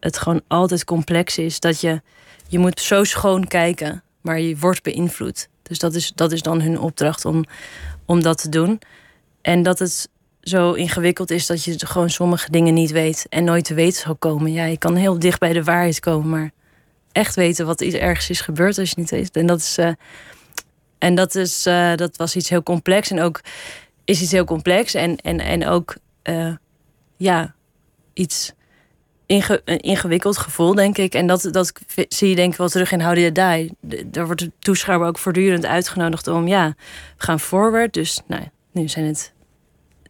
[0.00, 1.60] het gewoon altijd complex is.
[1.60, 2.02] Dat je,
[2.48, 5.48] je moet zo schoon kijken, maar je wordt beïnvloed.
[5.62, 7.44] Dus dat is, dat is dan hun opdracht om,
[8.04, 8.80] om dat te doen.
[9.42, 10.08] En dat het
[10.40, 14.16] zo ingewikkeld is dat je gewoon sommige dingen niet weet en nooit te weten zal
[14.16, 14.52] komen.
[14.52, 16.50] Ja, je kan heel dicht bij de waarheid komen, maar
[17.12, 19.36] echt weten wat iets ergens is gebeurd als je niet weet.
[19.36, 19.92] En dat is, uh,
[20.98, 23.40] en dat is, uh, dat was iets heel complex en ook
[24.04, 26.54] is iets heel complex en, en, en ook, uh,
[27.16, 27.54] ja,
[28.12, 28.52] iets
[29.66, 31.14] ingewikkeld gevoel, denk ik.
[31.14, 31.72] En dat, dat
[32.08, 33.76] zie je denk ik wel terug in How Did Die.
[34.06, 36.74] Daar wordt de toeschouwer ook voortdurend uitgenodigd om, ja,
[37.16, 37.92] we gaan forward.
[37.92, 39.32] Dus nou, nu zijn het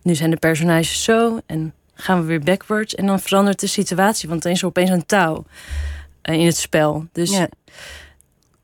[0.03, 2.94] nu zijn de personages zo en gaan we weer backwards.
[2.94, 5.44] En dan verandert de situatie, want dan is er opeens een touw
[6.22, 7.07] uh, in het spel.
[7.12, 7.48] Dus ja.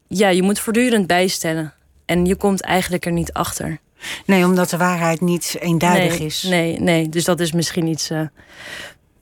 [0.06, 1.72] ja, je moet voortdurend bijstellen.
[2.04, 3.78] En je komt eigenlijk er niet achter.
[4.26, 6.42] Nee, omdat de waarheid niet eenduidig nee, is.
[6.42, 8.10] Nee, nee, dus dat is misschien iets.
[8.10, 8.20] Uh,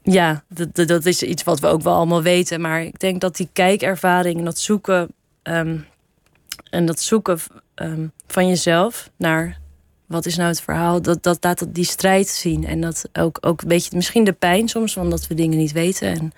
[0.02, 2.60] ja, dat, dat is iets wat we ook wel allemaal weten.
[2.60, 5.08] Maar ik denk dat die kijkervaring en dat zoeken.
[5.42, 5.86] Um,
[6.70, 7.38] en dat zoeken
[7.74, 9.58] um, van jezelf naar
[10.06, 11.02] wat is nou het verhaal?
[11.02, 12.66] Dat, dat laat dat die strijd zien.
[12.66, 15.72] En dat ook, ook een beetje misschien de pijn soms, van dat we dingen niet
[15.72, 16.32] weten en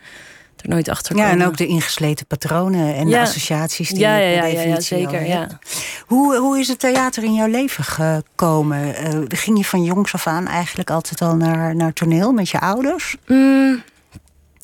[0.57, 1.29] er nooit achter komen.
[1.29, 3.19] Ja, en ook de ingesleten patronen en ja.
[3.19, 5.27] de associaties die ja, ja, ja, ja, zeker.
[5.27, 5.49] Ja.
[6.07, 9.14] Hoe, hoe is het theater in jouw leven gekomen?
[9.14, 12.61] Uh, ging je van jongs af aan eigenlijk altijd al naar, naar toneel met je
[12.61, 13.17] ouders?
[13.27, 13.83] Mm,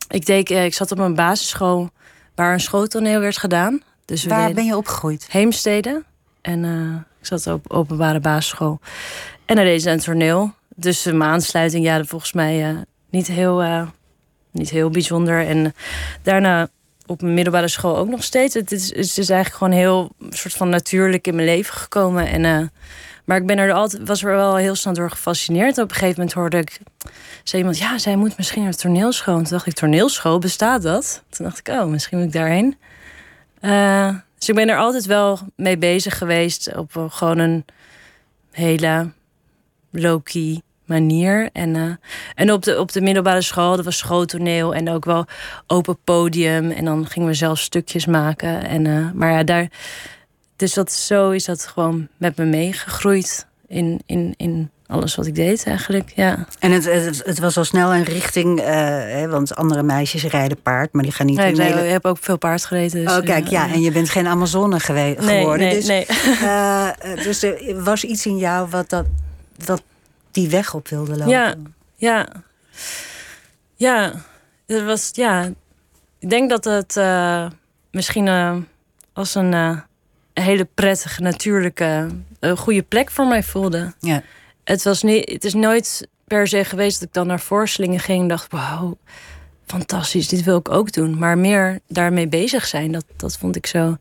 [0.09, 1.91] ik, denk, ik zat op een basisschool
[2.35, 3.83] waar een schooltoneel werd gedaan.
[4.05, 5.27] Dus waar ben je opgegroeid?
[5.31, 6.03] Heemstede.
[6.41, 8.81] En uh, ik zat op openbare basisschool.
[9.45, 10.53] En daar deed ze een toneel.
[10.75, 12.79] Dus mijn aansluiting, ja, volgens mij uh,
[13.11, 13.89] niet, heel, uh,
[14.51, 15.47] niet heel bijzonder.
[15.47, 15.75] En
[16.23, 16.69] daarna
[17.07, 18.55] op mijn middelbare school ook nog steeds.
[18.55, 22.27] Het is, het is eigenlijk gewoon heel soort van natuurlijk in mijn leven gekomen.
[22.29, 22.69] En, uh,
[23.25, 25.79] maar ik ben er altijd, was er wel heel snel door gefascineerd.
[25.79, 26.79] Op een gegeven moment hoorde ik
[27.43, 29.37] zei iemand, ja, zij moet misschien naar toneelschool.
[29.37, 31.23] En toen dacht ik, toneelschool, bestaat dat?
[31.29, 32.77] Toen dacht ik, oh, misschien moet ik daarheen.
[34.43, 37.65] Dus ik ben er altijd wel mee bezig geweest op gewoon een
[38.51, 39.13] hele
[39.91, 41.51] low-key manier.
[41.53, 41.95] En, uh,
[42.35, 45.25] en op, de, op de middelbare school, dat was schooltoneel en ook wel
[45.67, 46.71] open podium.
[46.71, 48.67] En dan gingen we zelf stukjes maken.
[48.67, 49.71] En, uh, maar ja, daar.
[50.57, 55.35] Dus dat zo is dat gewoon met me meegegroeid in, in, in alles wat ik
[55.35, 56.47] deed eigenlijk, ja.
[56.59, 60.63] En het, het, het was al snel een richting, uh, hè, want andere meisjes rijden
[60.63, 63.05] paard, maar die gaan niet nee, in nee, hele- Ik heb ook veel paard gereden.
[63.05, 65.67] Dus, Oh, kijk, ja, en je bent geen Amazone gewe- Nee, geworden.
[65.67, 66.07] nee, dus, nee.
[66.07, 69.07] eh, eh, dus er was iets in jou wat, dat,
[69.65, 69.83] wat
[70.31, 71.29] die weg op wilde lopen.
[71.29, 71.55] Ja,
[71.97, 72.29] ja.
[73.77, 74.13] Ja,
[74.67, 75.51] het was, ja.
[76.19, 77.47] Ik denk dat het eh,
[77.91, 78.57] misschien eh,
[79.13, 79.77] als een eh,
[80.45, 82.09] hele prettige, natuurlijke,
[82.41, 83.93] eh, goede plek voor mij voelde.
[84.01, 84.23] Ja.
[84.65, 88.21] Het, was niet, het is nooit per se geweest dat ik dan naar voorstellingen ging
[88.23, 88.97] en dacht: wauw,
[89.67, 91.19] fantastisch, dit wil ik ook doen.
[91.19, 93.97] Maar meer daarmee bezig zijn, dat, dat vond ik zo.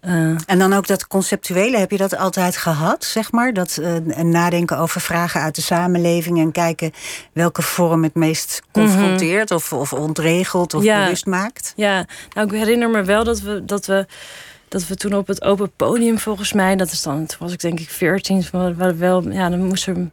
[0.00, 0.12] eh,
[0.46, 3.52] En dan ook dat conceptuele, heb je dat altijd gehad, zeg maar?
[3.52, 6.92] Dat eh, en nadenken over vragen uit de samenleving en kijken
[7.32, 10.90] welke vorm het meest confronteert of, of ontregelt of Mhm.
[10.90, 11.02] Ja.
[11.04, 11.72] bewust maakt?
[11.76, 14.06] Ja, nou, ik herinner me wel dat we, dat we,
[14.68, 17.60] dat we toen op het open podium, volgens mij, dat is dan, toen was ik
[17.60, 20.10] denk ik 14, we wel, ja, dan moest er een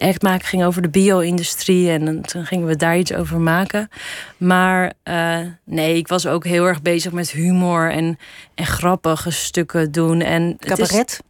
[0.00, 3.88] act maken, ging over de bio-industrie en dan, toen gingen we daar iets over maken.
[4.36, 8.18] Maar eh, nee, ik was ook heel erg bezig met humor en,
[8.54, 10.20] en grappige stukken doen.
[10.20, 11.20] En is- Cabaret?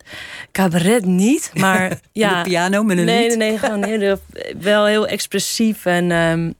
[0.53, 2.43] cabaret niet, maar ja.
[2.43, 3.39] De piano met een nee, lied?
[3.39, 4.19] Nee, nee, gewoon heel,
[4.59, 5.87] wel heel expressief.
[5.87, 6.53] En ehm,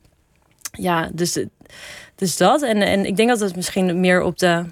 [0.71, 1.45] ja, dus,
[2.15, 2.63] dus dat.
[2.63, 4.65] En, en ik denk dat het misschien meer op de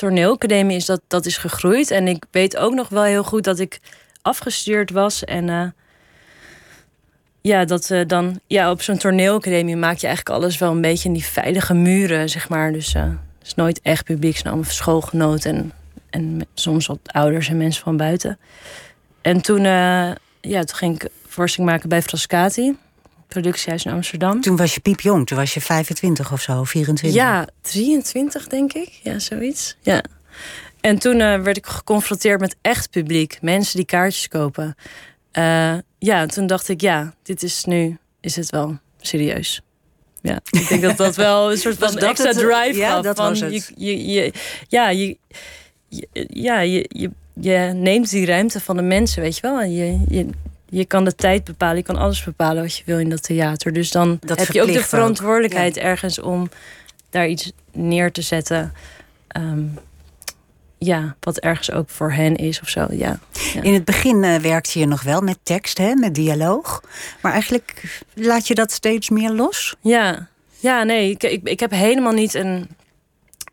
[0.00, 1.90] toneelacademie is dat, dat is gegroeid.
[1.90, 3.80] En ik weet ook nog wel heel goed dat ik
[4.22, 5.24] afgestudeerd was.
[5.24, 5.66] En eh,
[7.40, 11.08] ja, dat eh, dan ja, op zo'n toneelacademie maak je eigenlijk alles wel een beetje
[11.08, 12.72] in die veilige muren, zeg maar.
[12.72, 15.72] Dus eh, het is nooit echt publiek, het allemaal schoolgenoten en,
[16.10, 18.38] en soms wat ouders en mensen van buiten.
[19.20, 22.76] En toen, ja, toen ging ik voorstelling maken bij Frascati,
[23.30, 24.40] productiehuis in Amsterdam.
[24.40, 27.20] Toen was je piepjong, toen was je 25 of zo, 24.
[27.20, 29.00] Ja, 23 denk ik.
[29.02, 29.76] Ja, zoiets.
[29.80, 30.04] Ja.
[30.80, 33.38] En toen eh, werd ik geconfronteerd met echt publiek.
[33.40, 34.74] Mensen die kaartjes kopen.
[35.32, 39.60] Eh, ja, toen dacht ik, ja, dit is nu, is het wel serieus.
[40.22, 42.38] Ja, ik denk dat dat wel een soort van extra het?
[42.38, 43.02] drive Ja, gaf.
[43.02, 43.72] dat van was het.
[43.76, 44.32] Je, je, je,
[44.68, 45.16] ja, je,
[46.28, 49.60] ja je, je, je neemt die ruimte van de mensen, weet je wel.
[49.60, 50.26] En Je, je,
[50.70, 53.72] je kan de tijd bepalen, je kan alles bepalen wat je wil in dat theater.
[53.72, 54.84] Dus dan Dat heb je ook de ook.
[54.84, 56.48] verantwoordelijkheid ergens om
[57.10, 58.72] daar iets neer te zetten.
[59.28, 59.62] Ehm,
[60.78, 62.86] ja, wat ergens ook voor hen is of zo.
[62.90, 63.18] Ja.
[63.54, 63.62] Ja.
[63.62, 66.82] In het begin eh, werkte je nog wel met tekst, hè, met dialoog.
[67.22, 69.76] Maar eigenlijk laat je dat steeds meer los.
[69.80, 72.68] Ja, ja nee, ik, ik, ik heb helemaal niet een.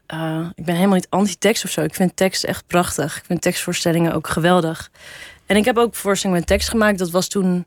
[0.06, 1.82] eh, ik ben helemaal niet anti-tekst of zo.
[1.82, 3.18] Ik vind tekst echt prachtig.
[3.18, 4.92] Ik vind tekstvoorstellingen ook geweldig.
[5.48, 6.98] En ik heb ook voorstellingen met tekst gemaakt.
[6.98, 7.66] Dat was toen.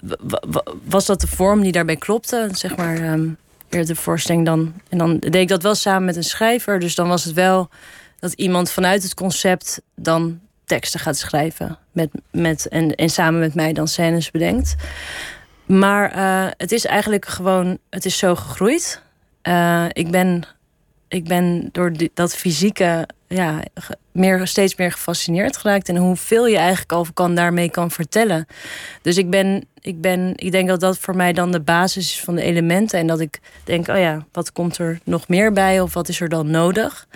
[0.00, 2.48] wa- wa- Was dat de vorm die daarbij klopte?
[2.52, 2.96] Zeg maar.
[2.96, 3.28] ehm
[3.68, 4.74] eerder de voorstelling dan.
[4.88, 6.78] En dan deed ik dat wel samen met een schrijver.
[6.78, 7.68] Dus dan was het wel
[8.18, 11.78] dat iemand vanuit het concept dan teksten gaat schrijven.
[11.92, 14.74] Met, met, en, en samen met mij dan scènes bedenkt.
[15.66, 19.02] Maar eh, het is eigenlijk gewoon, het is zo gegroeid.
[19.42, 20.44] Eh, ik, ben,
[21.08, 23.62] ik ben door dat fysieke ja,
[24.12, 25.88] meer, steeds meer gefascineerd geraakt.
[25.88, 28.46] En hoeveel je eigenlijk al kan, daarmee kan vertellen.
[29.02, 32.20] Dus ik, ben, ik, ben, ik denk dat dat voor mij dan de basis is
[32.20, 32.98] van de elementen.
[32.98, 35.80] En dat ik denk, oh ja, wat komt er nog meer bij?
[35.80, 37.06] Of wat is er dan nodig?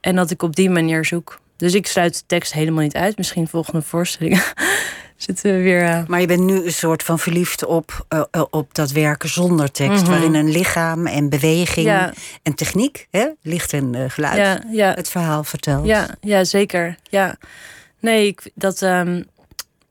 [0.00, 1.40] En dat ik op die manier zoek.
[1.56, 3.16] Dus ik sluit de tekst helemaal niet uit.
[3.16, 4.42] Misschien volgende voorstelling
[5.16, 5.82] zitten we weer...
[5.84, 9.28] eh, Maar je bent nu een soort van verliefd op, eh, eh, op dat werken
[9.28, 10.02] zonder tekst.
[10.02, 10.10] Mhm.
[10.10, 12.12] Waarin een lichaam en beweging Ja.
[12.42, 14.94] en techniek, hè, licht en geluid, ja, ja.
[14.94, 15.86] het verhaal vertelt.
[15.86, 16.96] Ja, ja zeker.
[17.10, 17.36] Ja.
[18.00, 19.22] Nee, ik, dat, ehm,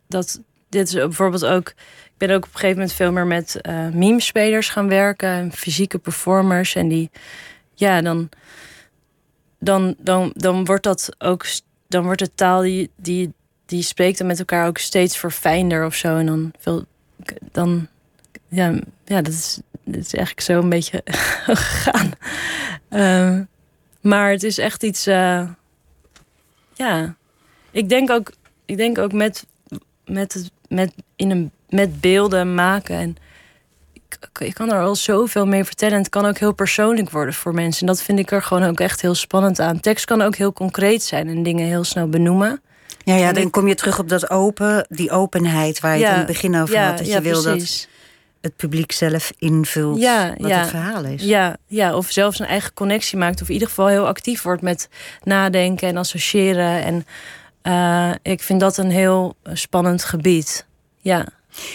[0.07, 1.69] dat, dit is bijvoorbeeld ook.
[2.05, 3.59] Ik ben ook op een gegeven moment veel meer met
[3.93, 6.75] meme-spelers gaan werken, en fysieke performers.
[6.75, 7.09] En die,
[7.73, 8.29] ja, dan,
[9.59, 11.45] dan, dan, dan wordt dat ook,
[11.87, 13.33] dan wordt de taal die, die,
[13.65, 16.17] die spreekt dan met elkaar ook steeds verfijnder of zo.
[16.17, 16.85] En dan veel,
[17.51, 17.87] dan,
[18.47, 18.73] ja,
[19.05, 22.11] ja dat, is, dat is eigenlijk zo een beetje gegaan.
[22.89, 23.43] Ehm,
[24.01, 25.07] maar het is echt iets.
[25.07, 25.47] eh,
[26.73, 27.15] ja,
[27.71, 28.31] ik denk ook,
[28.65, 29.45] ik denk ook met,
[30.05, 32.95] met, het, met, in een, met beelden maken.
[32.95, 33.15] En
[33.93, 35.93] ik, ik kan er al zoveel mee vertellen.
[35.93, 37.81] En het kan ook heel persoonlijk worden voor mensen.
[37.81, 39.79] En dat vind ik er gewoon ook echt heel spannend aan.
[39.79, 42.61] Tekst kan ook heel concreet zijn en dingen heel snel benoemen.
[43.05, 46.03] Ja, ja, En dan ik- kom je terug op dat open, die openheid waar je
[46.03, 46.97] het in het begin over had.
[46.97, 47.87] Dat je wil dat
[48.41, 50.59] het publiek zelf invult Ja, wat ja.
[50.59, 51.23] het verhaal is.
[51.23, 53.41] Ja, ja, of zelfs een eigen connectie maakt.
[53.41, 54.89] Of in ieder geval heel actief wordt met
[55.23, 56.83] nadenken en associëren.
[56.83, 57.05] En
[57.61, 60.65] eh, ik vind dat een heel spannend gebied.
[61.01, 61.25] Ja.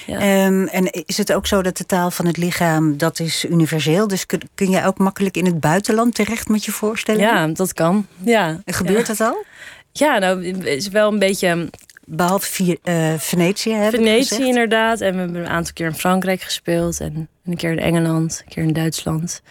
[0.07, 0.19] Ja.
[0.19, 4.09] Ehm, en is het ook zo dat de taal van het lichaam, dat is universeel?
[4.09, 7.25] Dus kun, kun je ook makkelijk in het buitenland terecht met je voorstelling?
[7.25, 8.07] ja, dat kan.
[8.25, 8.61] Ja.
[8.65, 9.15] En gebeurt ja.
[9.15, 9.45] dat al?
[9.93, 11.71] Ja, nou, het is wel een beetje.
[12.05, 15.01] behalve uh, Venetië hebben Venetië inderdaad.
[15.01, 17.01] En we hebben een aantal keer in Frankrijk gespeeld.
[17.01, 19.43] En een keer in Engeland, een keer in Duitsland.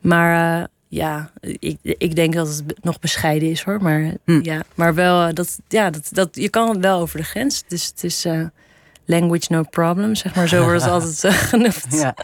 [0.00, 3.82] Maar uh, ja, ik, ik denk dat het nog bescheiden is hoor.
[3.82, 4.40] Maar, hm.
[4.42, 7.64] ja, maar wel, dat, ja, dat, dat, je kan wel over de grens.
[7.68, 8.26] Dus het is...
[8.26, 8.46] Uh,
[9.06, 10.48] language no problem, zeg maar.
[10.48, 11.84] Zo wordt het altijd uh, genoemd.
[11.90, 12.14] Ja.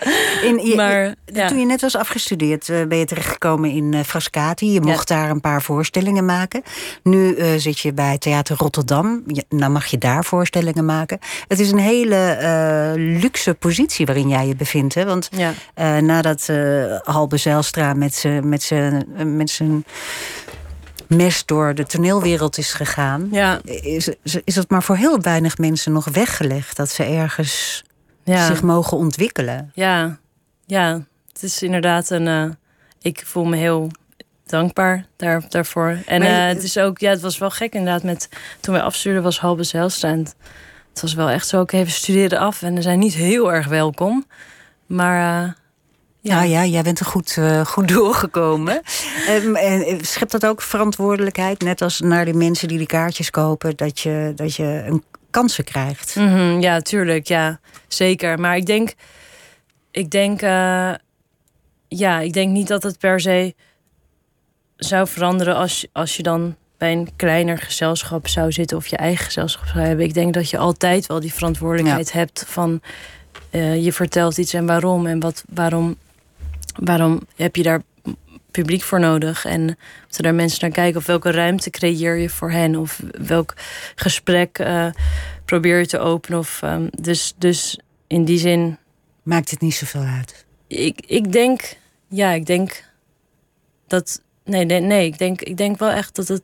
[0.42, 1.14] In, maar,
[1.48, 4.72] Toen je net was afgestudeerd, uh, ben je terechtgekomen in uh, Frascati.
[4.72, 6.62] Je mocht daar een paar voorstellingen maken.
[7.02, 9.22] Nu zit je bij Theater Rotterdam.
[9.26, 11.18] Je, nou mag je daar voorstellingen maken.
[11.48, 14.94] Het is een hele luxe positie waarin jij je bevindt.
[14.94, 15.04] Hè?
[15.04, 15.30] Want
[16.00, 16.48] nadat
[17.02, 18.48] Halbe Zijlstra met zijn
[19.36, 19.84] met zijn
[21.16, 23.60] mes door de toneelwereld is gegaan, ja.
[23.64, 24.08] is,
[24.44, 27.84] is het maar voor heel weinig mensen nog weggelegd dat ze ergens
[28.24, 29.70] zich mogen ontwikkelen.
[29.74, 30.18] Ja,
[30.66, 31.02] ja,
[31.32, 32.26] het is inderdaad een.
[32.26, 32.50] Uh,
[33.02, 33.90] ik voel me heel
[34.46, 35.98] dankbaar daar, daarvoor.
[36.06, 38.02] En uh, het is ook, ja, het was wel gek inderdaad.
[38.02, 38.28] Met,
[38.60, 40.34] toen wij afstuurden was Halbe Zijlstrand.
[40.90, 43.66] Het was wel echt zo, ik even studeren af en ze zijn niet heel erg
[43.66, 44.26] welkom.
[44.86, 45.52] Maar uh,
[46.20, 46.34] ja.
[46.34, 48.82] Nou ja, jij bent er goed, uh, goed doorgekomen.
[49.28, 53.30] um, en eh, schept dat ook verantwoordelijkheid, net als naar de mensen die de kaartjes
[53.30, 56.16] kopen, dat je, dat je een kansen krijgt?
[56.16, 58.40] Mm -hmm, ja, tuurlijk, ja, zeker.
[58.40, 58.94] Maar ik denk,
[59.90, 60.92] ik denk, uh,
[61.88, 63.54] ja, ik denk niet dat het per se
[64.76, 69.24] zou veranderen als, als je dan bij een kleiner gezelschap zou zitten of je eigen
[69.24, 70.04] gezelschap zou hebben.
[70.04, 72.80] Ik denk dat je altijd wel die verantwoordelijkheid hebt van
[73.50, 75.96] uh, je vertelt iets en waarom en wat, waarom
[76.76, 77.82] waarom heb je daar
[78.50, 79.44] publiek voor nodig?
[79.44, 79.64] En
[80.02, 81.00] moeten daar mensen naar kijken?
[81.00, 82.76] Of welke ruimte creëer je voor hen?
[82.76, 83.54] Of welk
[83.94, 84.86] gesprek uh,
[85.44, 86.38] probeer je te openen?
[86.38, 88.78] Of, um, dus, dus in die zin.
[89.22, 90.44] Maakt het niet zoveel uit?
[90.66, 91.76] Ik, ik denk,
[92.08, 92.84] ja, ik denk
[93.86, 94.22] dat.
[94.44, 96.42] Nee, nee, nee ik, denk, ik denk wel echt dat het.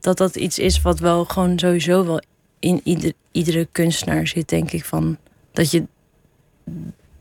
[0.00, 2.22] Dat dat iets is wat wel gewoon sowieso wel
[2.58, 4.84] in ieder, iedere kunstenaar zit, denk ik.
[4.84, 5.18] Van
[5.52, 5.86] dat je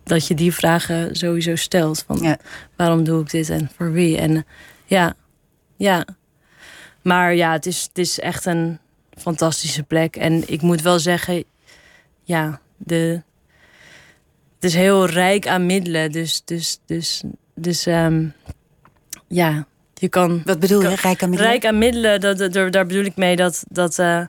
[0.08, 2.04] dat je die vragen sowieso stelt.
[2.08, 2.38] Van
[2.76, 4.18] waarom doe ik dit en voor wie?
[4.18, 4.46] En
[4.86, 5.16] ja,
[5.78, 6.06] ja.
[7.02, 8.80] Maar ja, het is, het is echt een
[9.18, 10.16] fantastische plek.
[10.16, 11.44] En ik moet wel zeggen,
[12.24, 13.22] ja, de,
[14.56, 16.12] het is heel rijk aan middelen.
[16.12, 17.24] Dus, dus, dus,
[17.56, 18.34] dus um,
[19.28, 20.42] ja, je kan.
[20.46, 21.52] Wat bedoel je, rijk aan middelen?
[21.52, 23.64] Rijk aan middelen, dat, dat, daar bedoel ik mee dat.
[23.70, 24.26] dat uh,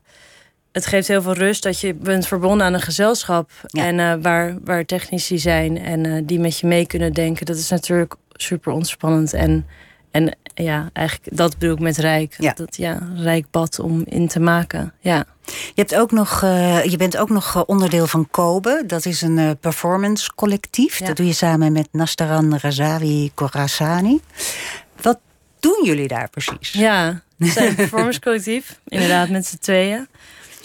[0.79, 3.51] het geeft heel veel rust dat je bent verbonden aan een gezelschap.
[3.71, 7.47] En uh, waar, waar technici zijn en uh, die met je mee kunnen denken.
[7.47, 9.33] Dat is natuurlijk super ontspannend.
[9.33, 9.67] En,
[10.11, 12.35] en ja, eigenlijk dat bedoel ik met rijk.
[12.39, 12.53] Ja.
[12.53, 14.95] Dat, ja, rijk bad om in te maken.
[15.01, 15.25] Ja.
[15.45, 18.83] Je, hebt ook nog, uh, je bent ook nog onderdeel van Kobe.
[18.87, 20.99] Dat is een performance collectief.
[20.99, 24.21] Dat doe je samen met Nastaran Razavi Khorasani.
[25.01, 25.19] Wat
[25.61, 26.73] doen jullie daar precies?
[26.73, 28.81] Ja, we zijn een performance collectief.
[28.89, 30.09] Inderdaad, met z'n tweeën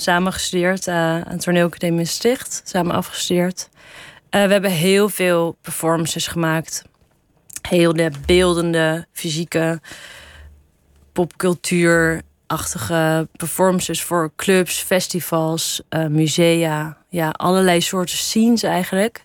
[0.04, 2.62] samen gestudeerd aan Toneelacademie Sticht.
[2.64, 3.70] Samen afgestudeerd.
[3.72, 3.78] Uh,
[4.46, 6.84] we hebben heel veel performances gemaakt.
[7.62, 9.82] Heel de beeldende, fysieke,
[11.12, 16.98] popcultuurachtige performances voor clubs, festivals, uh, musea.
[17.10, 19.23] Ja, allerlei soorten scenes eigenlijk.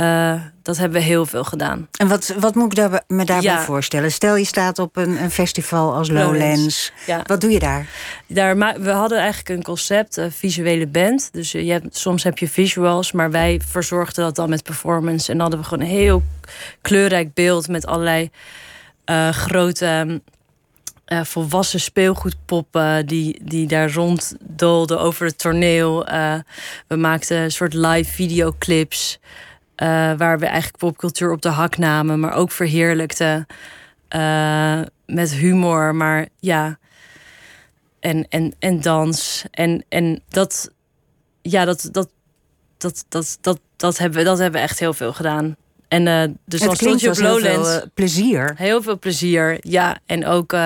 [0.00, 1.88] Uh, dat hebben we heel veel gedaan.
[1.98, 4.12] En wat, wat moet ik daar, me daarbij voorstellen?
[4.12, 6.92] Stel je staat op een, een festival als Lowlands.
[7.06, 7.22] Ja.
[7.26, 7.86] Wat doe je daar?
[8.26, 8.56] daar?
[8.80, 11.28] We hadden eigenlijk een concept, een visuele band.
[11.32, 15.32] Dus je hebt, soms heb je visuals, maar wij verzorgden dat dan met performance.
[15.32, 16.22] En dan hadden we gewoon een heel
[16.82, 18.30] kleurrijk beeld met allerlei
[19.06, 20.20] uh, grote.
[21.06, 26.04] Uh, volwassen speelgoedpoppen die, die daar ronddolden over het toneel.
[26.86, 29.18] we maakten een soort live videoclips.
[29.82, 33.46] Uh, waar we eigenlijk popcultuur op de hak namen, maar ook verheerlijkten.
[34.16, 36.78] Uh, met humor, maar ja.
[38.00, 39.44] En, en, en dans.
[39.50, 40.70] En, en dat,
[41.42, 42.10] ja, dat, dat,
[42.78, 45.56] dat, dat, dat, dat, hebben, we, dat hebben we echt heel veel gedaan.
[45.88, 47.46] En uh, dus dan stond je op Lowlands.
[47.46, 48.54] Heel veel plezier.
[48.56, 49.98] Heel veel plezier, ja.
[50.06, 50.56] En ook,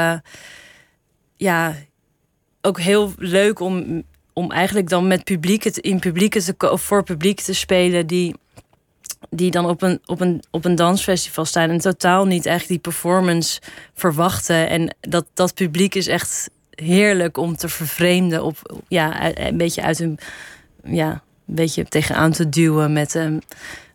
[1.36, 1.74] ja,
[2.60, 4.02] ook heel leuk om,
[4.32, 8.34] om eigenlijk dan met publiek het in publiek te, voor publiek te spelen die
[9.30, 12.78] die dan op een, op, een, op een dansfestival staan en totaal niet echt die
[12.78, 13.60] performance
[13.94, 14.68] verwachten.
[14.68, 18.44] En dat, dat publiek is echt heerlijk om te vervreemden.
[18.44, 20.18] Op, ja, een beetje uit een.
[20.84, 21.10] Ja,
[21.46, 23.40] een beetje tegenaan te duwen met, um,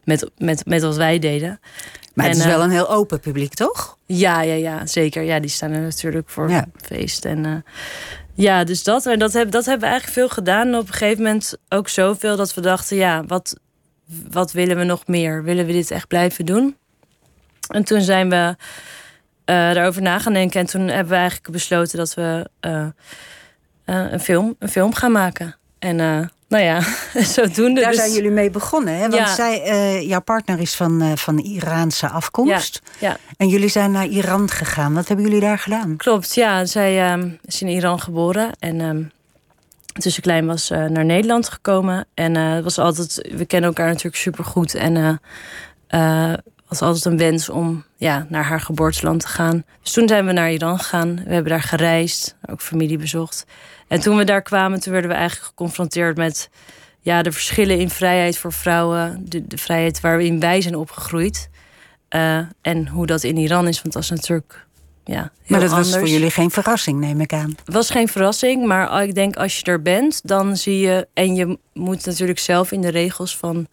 [0.03, 1.59] met, met, met wat wij deden.
[2.13, 3.97] Maar het is wel eh, een heel open publiek, toch?
[4.05, 5.23] Ja, ja, ja, zeker.
[5.23, 6.65] Ja, die staan er natuurlijk voor ja.
[6.81, 7.25] feest.
[7.25, 7.55] En uh,
[8.33, 9.05] ja, dus dat.
[9.05, 10.67] En dat, heb, dat hebben we eigenlijk veel gedaan.
[10.67, 13.59] En op een gegeven moment ook zoveel dat we dachten, ja, wat,
[14.31, 15.43] wat willen we nog meer?
[15.43, 16.77] Willen we dit echt blijven doen?
[17.67, 18.55] En toen zijn we
[19.45, 20.59] daarover na gaan denken.
[20.59, 22.91] En toen hebben we eigenlijk besloten dat we uh, eh,
[24.11, 25.55] een, film, een film gaan maken.
[25.79, 26.81] En nou ja,
[27.35, 27.81] zodoende.
[27.81, 27.99] Daar dus...
[27.99, 29.01] zijn jullie mee begonnen, hè?
[29.01, 29.35] Want Ja.
[29.35, 32.81] zij, eh, jouw partner is van, eh, van Iraanse afkomst.
[32.99, 34.93] Ja, En jullie zijn naar Iran gegaan.
[34.93, 35.97] Wat hebben jullie daar gedaan?
[35.97, 36.35] klopt.
[36.35, 38.51] Ja, zij ehm, is in Iran geboren.
[38.59, 39.11] En
[39.99, 42.05] ze klein was eh, naar Nederland gekomen.
[42.13, 44.75] En eh, was altijd, we kennen elkaar natuurlijk supergoed.
[44.75, 45.15] En eh
[45.87, 46.33] eh,
[46.67, 49.63] was altijd een wens om ja, naar haar geboorteland te gaan.
[49.81, 51.15] Dus toen zijn we naar Iran gegaan.
[51.15, 53.45] We hebben daar gereisd, ook familie bezocht.
[53.87, 56.49] En toen we daar kwamen, toen werden we eigenlijk geconfronteerd met
[56.99, 59.21] ja, de verschillen in vrijheid voor vrouwen.
[59.25, 61.49] De, de vrijheid waarin wij zijn opgegroeid.
[62.61, 64.66] En hoe dat in Iran is, want dat is natuurlijk
[65.07, 65.89] ja, maar dat anders.
[65.89, 67.55] was voor jullie geen verrassing, neem ik aan.
[67.65, 71.07] Het was geen verrassing, maar ik denk als je er bent, dan zie je.
[71.13, 73.67] En je moet natuurlijk zelf in de regels van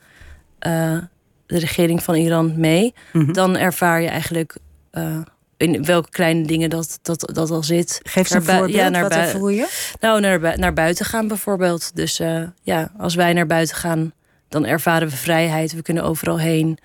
[0.58, 0.98] eh,
[1.46, 2.94] de regering van Iran mee.
[3.12, 3.32] Mhm.
[3.32, 4.56] Dan ervaar je eigenlijk
[4.90, 5.20] eh,
[5.56, 8.00] in welke kleine dingen dat, dat, dat al zit.
[8.02, 9.68] Geef eens een ja, naar wat ervoer je?
[10.00, 11.96] Nou, naar, naar buiten gaan bijvoorbeeld.
[11.96, 14.12] Dus eh, ja, als wij naar buiten gaan,
[14.48, 15.72] dan ervaren we vrijheid.
[15.72, 16.78] We kunnen overal heen.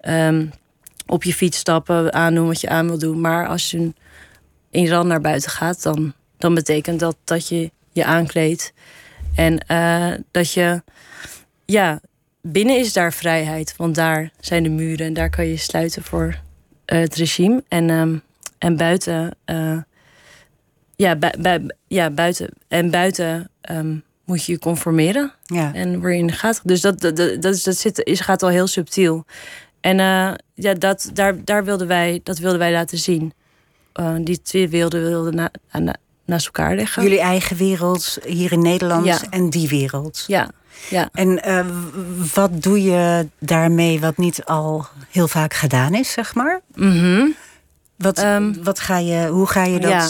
[0.00, 0.46] Ehm,
[1.12, 3.20] op je fiets stappen, aandoen wat je aan wil doen.
[3.20, 3.94] Maar als je in
[4.70, 8.72] Iran naar buiten gaat, dan, dan betekent dat dat je je aankleedt.
[9.34, 10.82] En eh, dat je,
[11.64, 12.00] ja,
[12.40, 13.74] binnen is daar vrijheid.
[13.76, 16.38] Want daar zijn de muren en daar kan je sluiten voor
[16.84, 17.62] eh, het regime.
[17.68, 18.16] En, ehm,
[18.58, 19.78] en buiten, eh,
[20.96, 21.18] ja,
[21.88, 22.48] ja, buiten.
[22.68, 25.74] En buiten ehm, moet je je conformeren Ja.
[25.74, 26.62] en word je in de gaten.
[26.64, 29.24] Dus dat, dat, dat, dat zit, is, gaat al heel subtiel.
[29.82, 33.32] En eh, ja, dat, daar, daar wilden wij, dat wilden wij laten zien.
[33.92, 37.02] Eh, die twee werelden wilden na, na- naast elkaar liggen.
[37.02, 39.18] Jullie eigen wereld hier in Nederland Ja.
[39.30, 40.24] en die wereld.
[40.26, 40.50] Ja,
[40.90, 41.08] ja.
[41.12, 41.66] En eh,
[42.34, 46.60] wat doe je daarmee wat niet al heel vaak gedaan is, zeg maar?
[46.74, 47.26] Mhm.
[47.96, 50.08] Wat, Ehm, wat ga je, hoe ga je dat Ja.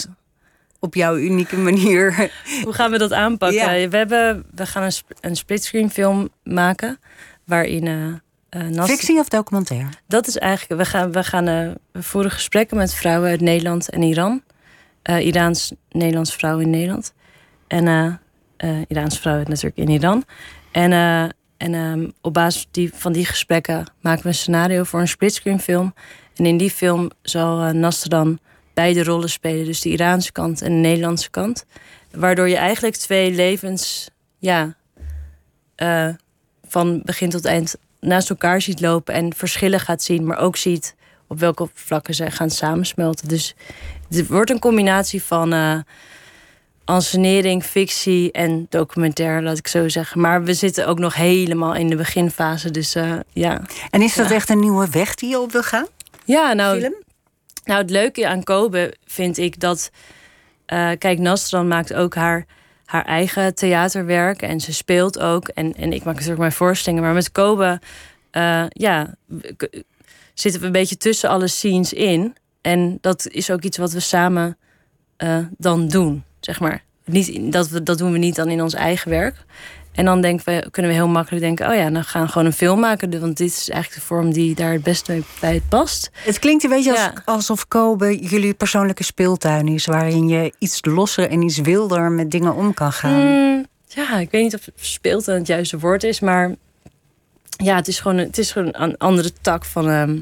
[0.81, 2.31] op jouw unieke manier?
[2.65, 3.79] Hoe gaan we dat aanpakken?
[3.81, 3.89] Ja.
[3.89, 6.99] We, hebben, we gaan een, sp- een splitscreen film maken.
[7.45, 8.21] Waarin.
[8.59, 9.89] Nas- Fictie of documentaire?
[10.07, 10.81] Dat is eigenlijk.
[10.81, 14.43] We, gaan, we, gaan, eh, we voeren gesprekken met vrouwen uit Nederland en Iran.
[15.03, 17.13] Eh Iraans-Nederlandse vrouwen in Nederland.
[17.67, 18.21] En
[18.89, 20.25] Iraanse vrouwen natuurlijk in Iran.
[20.71, 20.93] En,
[21.57, 25.61] en ehm, op basis die, van die gesprekken maken we een scenario voor een splitscreen
[25.61, 25.95] film.
[26.37, 28.39] En in die film zal Nasser dan
[28.75, 29.65] beide rollen spelen.
[29.65, 31.67] Dus de Iraanse kant en de Nederlandse kant.
[32.11, 34.77] Waardoor je eigenlijk twee levens, ja,
[36.69, 40.95] van begin tot eind naast elkaar ziet lopen en verschillen gaat zien, maar ook ziet
[41.27, 43.29] op welke vlakken ze gaan samensmelten.
[43.29, 43.55] Dus
[44.11, 45.79] het wordt een combinatie van eh
[46.85, 50.21] ansenering, fictie en documentaire, laat ik zo zeggen.
[50.21, 53.61] Maar we zitten ook nog helemaal in de beginfase, dus eh, ja.
[53.91, 54.35] En is dat Ja.
[54.35, 55.87] echt een nieuwe weg die je op wil gaan?
[56.25, 56.95] Ja, nou, Film?
[57.65, 59.91] nou, het leuke aan Kobe vind ik dat.
[60.67, 62.47] eh, kijk, Nastran maakt ook haar,
[62.93, 64.43] haar eigen theaterwerk.
[64.43, 65.49] En ze speelt ook.
[65.49, 67.05] En, en ik maak natuurlijk mijn voorstellingen.
[67.05, 67.81] Maar met Kobe
[68.31, 69.15] eh, ja,
[70.35, 72.37] zitten we een beetje tussen alle scenes in.
[72.61, 74.59] En dat is ook iets wat we samen
[75.17, 76.85] eh, dan doen, zeg maar.
[77.05, 79.45] Niet, dat, we, dat doen we niet dan in ons eigen werk.
[79.93, 81.69] En dan denken we, kunnen we heel makkelijk denken...
[81.69, 83.21] oh ja, dan gaan we gewoon een film maken.
[83.21, 86.11] Want dit is eigenlijk de vorm die daar het beste bij het past.
[86.15, 87.13] Het klinkt een beetje als, Ja.
[87.25, 89.87] alsof Kobe jullie persoonlijke speeltuin is...
[89.87, 93.21] waarin je iets losser en iets wilder met dingen om kan gaan.
[93.27, 96.55] Mm, ja, ik weet niet of speelt het juiste woord is, maar
[97.57, 100.19] ja, het is gewoon, een- het is gewoon een andere tak van, ehm,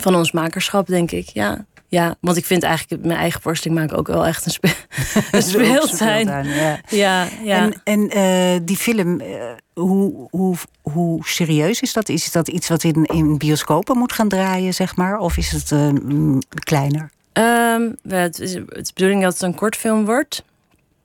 [0.00, 1.28] van ons makerschap, denk ik.
[1.28, 4.68] Ja, ja, want ik vind eigenlijk mijn eigen voorstelling maken ook wel echt een, spe
[5.32, 6.26] een speeltuin.
[6.26, 6.80] ja.
[6.88, 7.58] Ja, ja.
[7.58, 9.42] En, en eh, die film, eh,
[9.74, 12.08] hoe, hoe, hoe serieus is dat?
[12.08, 15.18] Is dat iets wat in, in bioscopen moet gaan draaien, zeg maar?
[15.18, 17.10] Of is het eh, mm, kleiner?
[17.32, 20.44] Ehm, het, is, het is de bedoeling dat het een kortfilm wordt.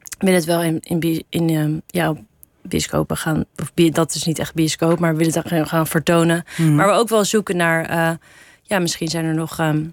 [0.02, 2.14] We willen het wel in, in, in ehm, ja,
[2.62, 3.46] bioscopen gaan.
[3.56, 6.44] Of dat is niet echt bioscoop, maar we willen het gaan, gaan vertonen.
[6.58, 6.76] Mhm.
[6.76, 8.18] Maar we ook wel zoeken naar.
[8.64, 9.60] ja, misschien zijn er nog.
[9.60, 9.84] ehm,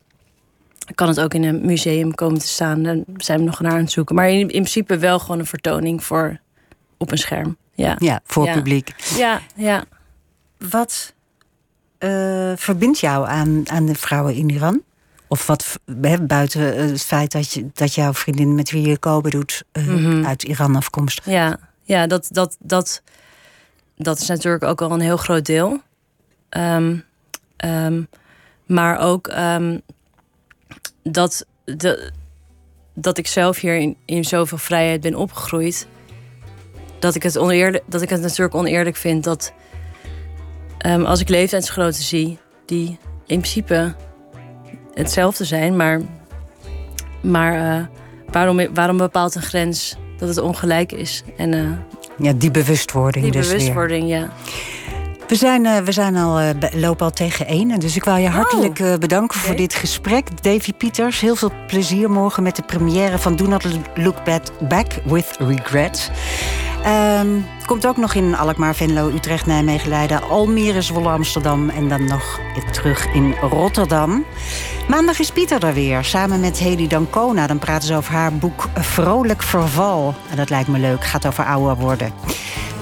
[0.94, 2.82] kan het ook in een museum komen te staan.
[2.82, 4.14] Daar zijn we nog naar aan het zoeken.
[4.14, 6.40] Maar in, in principe wel gewoon een vertoning voor
[6.96, 7.56] op een scherm.
[7.74, 8.52] Ja, Ja, voor Ja.
[8.54, 8.94] publiek.
[9.16, 9.84] ja, ja.
[10.70, 11.14] Wat
[11.98, 14.82] eh, verbindt jou aan, aan de vrouwen in Iran?
[15.28, 15.78] Of wat
[16.20, 19.86] buiten eh, het feit dat, je, dat jouw vriendin met wie je Kobe doet eh,
[19.86, 20.26] Mhm.
[20.26, 21.24] uit Iran afkomstig?
[21.26, 23.02] Ja, ja dat, dat, dat,
[23.96, 25.80] dat is natuurlijk ook al een heel groot deel.
[26.48, 26.96] Ehm,
[27.56, 28.02] ehm,
[28.66, 29.78] maar ook ehm,
[31.04, 32.10] dat, de,
[32.94, 35.86] dat ik zelf hier in, in zoveel vrijheid ben opgegroeid.
[36.98, 39.52] Dat ik het, oneerlijk, dat ik het natuurlijk oneerlijk vind dat
[40.78, 43.94] ehm, als ik leeftijdsgrootte zie, die in principe
[44.94, 46.00] hetzelfde zijn, maar,
[47.20, 47.86] maar eh,
[48.32, 51.22] waarom, waarom bepaalt een grens dat het ongelijk is.
[51.36, 51.70] En, uh,
[52.18, 54.18] ja, die bewustwording die dus bewustwording, weer.
[54.18, 54.32] ja.
[55.28, 57.80] We zijn, uh, we zijn al, uh, lopen al tegen één.
[57.80, 59.48] Dus ik wil je hartelijk uh, bedanken okay.
[59.48, 60.42] voor dit gesprek.
[60.42, 64.16] Davy Pieters, heel veel plezier morgen met de première van Do Not Look
[64.68, 66.10] Back with Regret.
[67.20, 72.04] Um, komt ook nog in Alkmaar, Venlo, Utrecht, Nijmegen, Leiden, Almere, Zwolle, Amsterdam en dan
[72.04, 72.40] nog
[72.72, 74.24] terug in Rotterdam.
[74.88, 77.46] Maandag is Pieter er weer, samen met Hedy Dancona.
[77.46, 80.14] Dan praten ze over haar boek Vrolijk Verval.
[80.30, 82.12] En dat lijkt me leuk, gaat over ouder worden.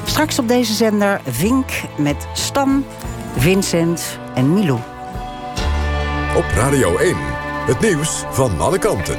[0.05, 2.85] Straks op deze zender Vink met Stan,
[3.37, 4.79] Vincent en Milou.
[6.37, 7.17] Op Radio 1,
[7.67, 9.19] het nieuws van alle kanten.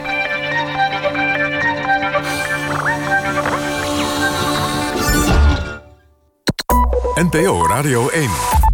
[7.15, 8.72] NPO Radio 1.